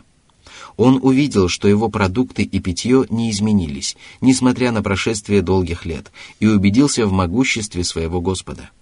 Он 0.75 0.99
увидел, 1.01 1.49
что 1.49 1.67
его 1.67 1.89
продукты 1.89 2.43
и 2.43 2.59
питье 2.59 3.05
не 3.09 3.29
изменились, 3.29 3.95
несмотря 4.21 4.71
на 4.71 4.81
прошествие 4.81 5.41
долгих 5.41 5.85
лет, 5.85 6.11
и 6.39 6.47
убедился 6.47 7.05
в 7.05 7.11
могуществе 7.11 7.83
своего 7.83 8.21
Господа– 8.21 8.69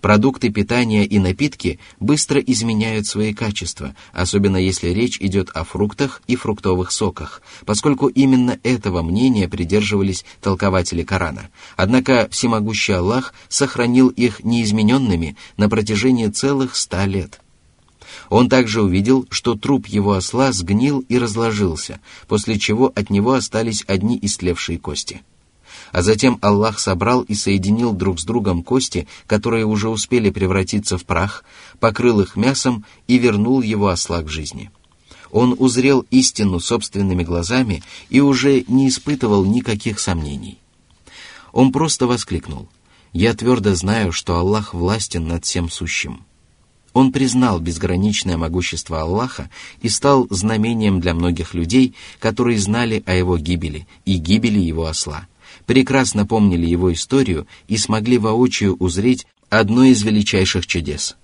Продукты 0.00 0.50
питания 0.50 1.04
и 1.04 1.18
напитки 1.18 1.78
быстро 1.98 2.40
изменяют 2.40 3.06
свои 3.06 3.34
качества, 3.34 3.94
особенно 4.12 4.56
если 4.56 4.88
речь 4.88 5.18
идет 5.20 5.50
о 5.50 5.64
фруктах 5.64 6.22
и 6.26 6.36
фруктовых 6.36 6.90
соках, 6.90 7.42
поскольку 7.66 8.06
именно 8.06 8.58
этого 8.62 9.02
мнения 9.02 9.48
придерживались 9.48 10.24
толкователи 10.40 11.02
Корана. 11.02 11.50
Однако 11.76 12.28
всемогущий 12.30 12.92
Аллах 12.92 13.34
сохранил 13.48 14.08
их 14.08 14.44
неизмененными 14.44 15.36
на 15.56 15.68
протяжении 15.68 16.28
целых 16.28 16.76
ста 16.76 17.06
лет. 17.06 17.40
Он 18.28 18.48
также 18.48 18.82
увидел, 18.82 19.26
что 19.30 19.54
труп 19.54 19.86
его 19.86 20.12
осла 20.12 20.52
сгнил 20.52 21.00
и 21.08 21.18
разложился, 21.18 22.00
после 22.28 22.58
чего 22.58 22.92
от 22.94 23.10
него 23.10 23.32
остались 23.32 23.84
одни 23.86 24.18
истлевшие 24.20 24.78
кости– 24.78 25.22
а 25.92 26.02
затем 26.02 26.38
Аллах 26.40 26.78
собрал 26.78 27.22
и 27.22 27.34
соединил 27.34 27.92
друг 27.92 28.20
с 28.20 28.24
другом 28.24 28.62
кости, 28.62 29.06
которые 29.26 29.66
уже 29.66 29.88
успели 29.88 30.30
превратиться 30.30 30.98
в 30.98 31.04
прах, 31.04 31.44
покрыл 31.78 32.20
их 32.20 32.36
мясом 32.36 32.84
и 33.06 33.18
вернул 33.18 33.60
его 33.62 33.88
осла 33.88 34.22
к 34.22 34.28
жизни. 34.28 34.70
Он 35.30 35.54
узрел 35.58 36.06
истину 36.10 36.58
собственными 36.58 37.22
глазами 37.22 37.82
и 38.08 38.20
уже 38.20 38.64
не 38.66 38.88
испытывал 38.88 39.44
никаких 39.44 40.00
сомнений. 40.00 40.58
Он 41.52 41.72
просто 41.72 42.06
воскликнул, 42.06 42.68
«Я 43.12 43.34
твердо 43.34 43.74
знаю, 43.74 44.12
что 44.12 44.36
Аллах 44.36 44.74
властен 44.74 45.26
над 45.26 45.44
всем 45.44 45.70
сущим». 45.70 46.24
Он 46.92 47.12
признал 47.12 47.60
безграничное 47.60 48.36
могущество 48.36 49.02
Аллаха 49.02 49.48
и 49.80 49.88
стал 49.88 50.26
знамением 50.30 51.00
для 51.00 51.14
многих 51.14 51.54
людей, 51.54 51.94
которые 52.18 52.58
знали 52.58 53.04
о 53.06 53.14
его 53.14 53.38
гибели 53.38 53.86
и 54.04 54.14
гибели 54.14 54.58
его 54.58 54.86
осла 54.86 55.28
прекрасно 55.70 56.26
помнили 56.26 56.66
его 56.66 56.92
историю 56.92 57.46
и 57.68 57.76
смогли 57.76 58.18
воочию 58.18 58.74
узреть 58.80 59.24
одно 59.50 59.84
из 59.84 60.02
величайших 60.02 60.66
чудес. 60.66 61.14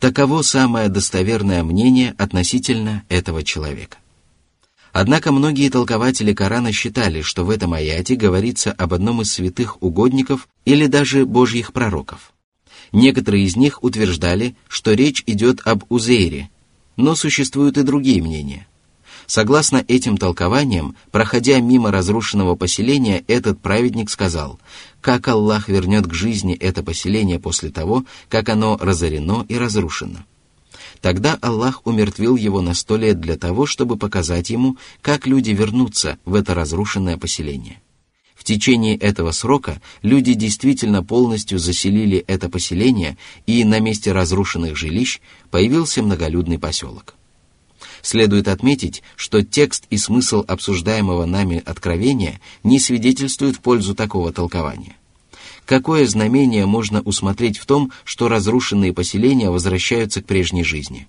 Таково 0.00 0.42
самое 0.42 0.88
достоверное 0.88 1.62
мнение 1.62 2.12
относительно 2.18 3.04
этого 3.08 3.44
человека. 3.44 3.98
Однако 4.92 5.30
многие 5.30 5.70
толкователи 5.70 6.32
Корана 6.32 6.72
считали, 6.72 7.22
что 7.22 7.44
в 7.44 7.50
этом 7.50 7.72
аяте 7.72 8.16
говорится 8.16 8.72
об 8.72 8.94
одном 8.94 9.22
из 9.22 9.32
святых 9.32 9.80
угодников 9.80 10.48
или 10.64 10.88
даже 10.88 11.24
божьих 11.24 11.72
пророков. 11.72 12.32
Некоторые 12.90 13.44
из 13.44 13.54
них 13.54 13.84
утверждали, 13.84 14.56
что 14.66 14.92
речь 14.92 15.22
идет 15.26 15.60
об 15.64 15.84
Узейре, 15.88 16.50
но 16.96 17.14
существуют 17.14 17.78
и 17.78 17.84
другие 17.84 18.20
мнения– 18.22 18.66
Согласно 19.28 19.84
этим 19.88 20.16
толкованиям, 20.16 20.96
проходя 21.10 21.60
мимо 21.60 21.92
разрушенного 21.92 22.56
поселения, 22.56 23.24
этот 23.28 23.60
праведник 23.60 24.08
сказал, 24.08 24.58
как 25.02 25.28
Аллах 25.28 25.68
вернет 25.68 26.06
к 26.06 26.14
жизни 26.14 26.54
это 26.54 26.82
поселение 26.82 27.38
после 27.38 27.68
того, 27.68 28.06
как 28.30 28.48
оно 28.48 28.78
разорено 28.80 29.44
и 29.46 29.58
разрушено. 29.58 30.20
Тогда 31.02 31.38
Аллах 31.42 31.82
умертвил 31.84 32.36
его 32.36 32.62
на 32.62 32.72
сто 32.72 32.96
лет 32.96 33.20
для 33.20 33.36
того, 33.36 33.66
чтобы 33.66 33.98
показать 33.98 34.48
ему, 34.48 34.78
как 35.02 35.26
люди 35.26 35.50
вернутся 35.50 36.16
в 36.24 36.34
это 36.34 36.54
разрушенное 36.54 37.18
поселение. 37.18 37.82
В 38.34 38.44
течение 38.44 38.96
этого 38.96 39.32
срока 39.32 39.82
люди 40.00 40.32
действительно 40.32 41.04
полностью 41.04 41.58
заселили 41.58 42.24
это 42.26 42.48
поселение, 42.48 43.18
и 43.46 43.62
на 43.64 43.78
месте 43.78 44.12
разрушенных 44.12 44.74
жилищ 44.74 45.20
появился 45.50 46.02
многолюдный 46.02 46.58
поселок. 46.58 47.14
Следует 48.02 48.48
отметить, 48.48 49.02
что 49.16 49.42
текст 49.42 49.84
и 49.90 49.98
смысл 49.98 50.44
обсуждаемого 50.46 51.24
нами 51.26 51.62
откровения 51.64 52.40
не 52.62 52.78
свидетельствуют 52.78 53.56
в 53.56 53.60
пользу 53.60 53.94
такого 53.94 54.32
толкования. 54.32 54.96
Какое 55.64 56.06
знамение 56.06 56.64
можно 56.64 57.02
усмотреть 57.02 57.58
в 57.58 57.66
том, 57.66 57.92
что 58.04 58.28
разрушенные 58.28 58.94
поселения 58.94 59.50
возвращаются 59.50 60.22
к 60.22 60.26
прежней 60.26 60.64
жизни? 60.64 61.08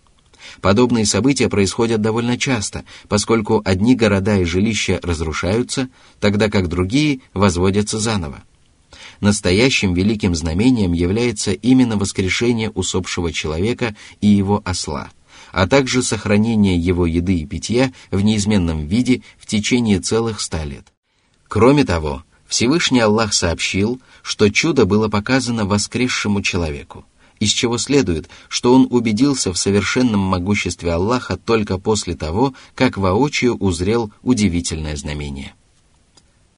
Подобные 0.62 1.06
события 1.06 1.47
происходят 1.47 2.02
довольно 2.02 2.38
часто, 2.38 2.84
поскольку 3.08 3.62
одни 3.63 3.95
города 3.95 4.38
и 4.38 4.43
жилища 4.43 4.99
разрушаются, 5.02 5.89
тогда 6.19 6.49
как 6.49 6.67
другие 6.67 7.21
возводятся 7.34 7.99
заново. 7.99 8.43
Настоящим 9.21 9.93
великим 9.93 10.34
знамением 10.36 10.93
является 10.93 11.52
именно 11.52 11.97
воскрешение 11.97 12.69
усопшего 12.69 13.32
человека 13.32 13.95
и 14.21 14.28
его 14.28 14.62
осла, 14.65 15.10
а 15.51 15.67
также 15.67 16.03
сохранение 16.03 16.77
его 16.77 17.05
еды 17.05 17.39
и 17.39 17.45
питья 17.45 17.91
в 18.12 18.21
неизменном 18.21 18.85
виде 18.85 19.21
в 19.38 19.45
течение 19.45 19.99
целых 19.99 20.39
ста 20.39 20.63
лет. 20.65 20.85
Кроме 21.47 21.83
того, 21.85 22.23
Всевышний 22.47 22.99
Аллах 22.99 23.33
сообщил, 23.33 24.01
что 24.23 24.49
чудо 24.49 24.85
было 24.85 25.07
показано 25.07 25.65
воскресшему 25.65 26.41
человеку, 26.41 27.05
из 27.39 27.51
чего 27.51 27.77
следует, 27.77 28.29
что 28.47 28.73
он 28.73 28.88
убедился 28.89 29.53
в 29.53 29.57
совершенном 29.57 30.19
могуществе 30.19 30.91
Аллаха 30.91 31.38
только 31.38 31.77
после 31.77 32.15
того, 32.15 32.53
как 32.75 32.97
воочию 32.97 33.55
узрел 33.55 34.12
удивительное 34.23 34.95
знамение. 34.95 35.53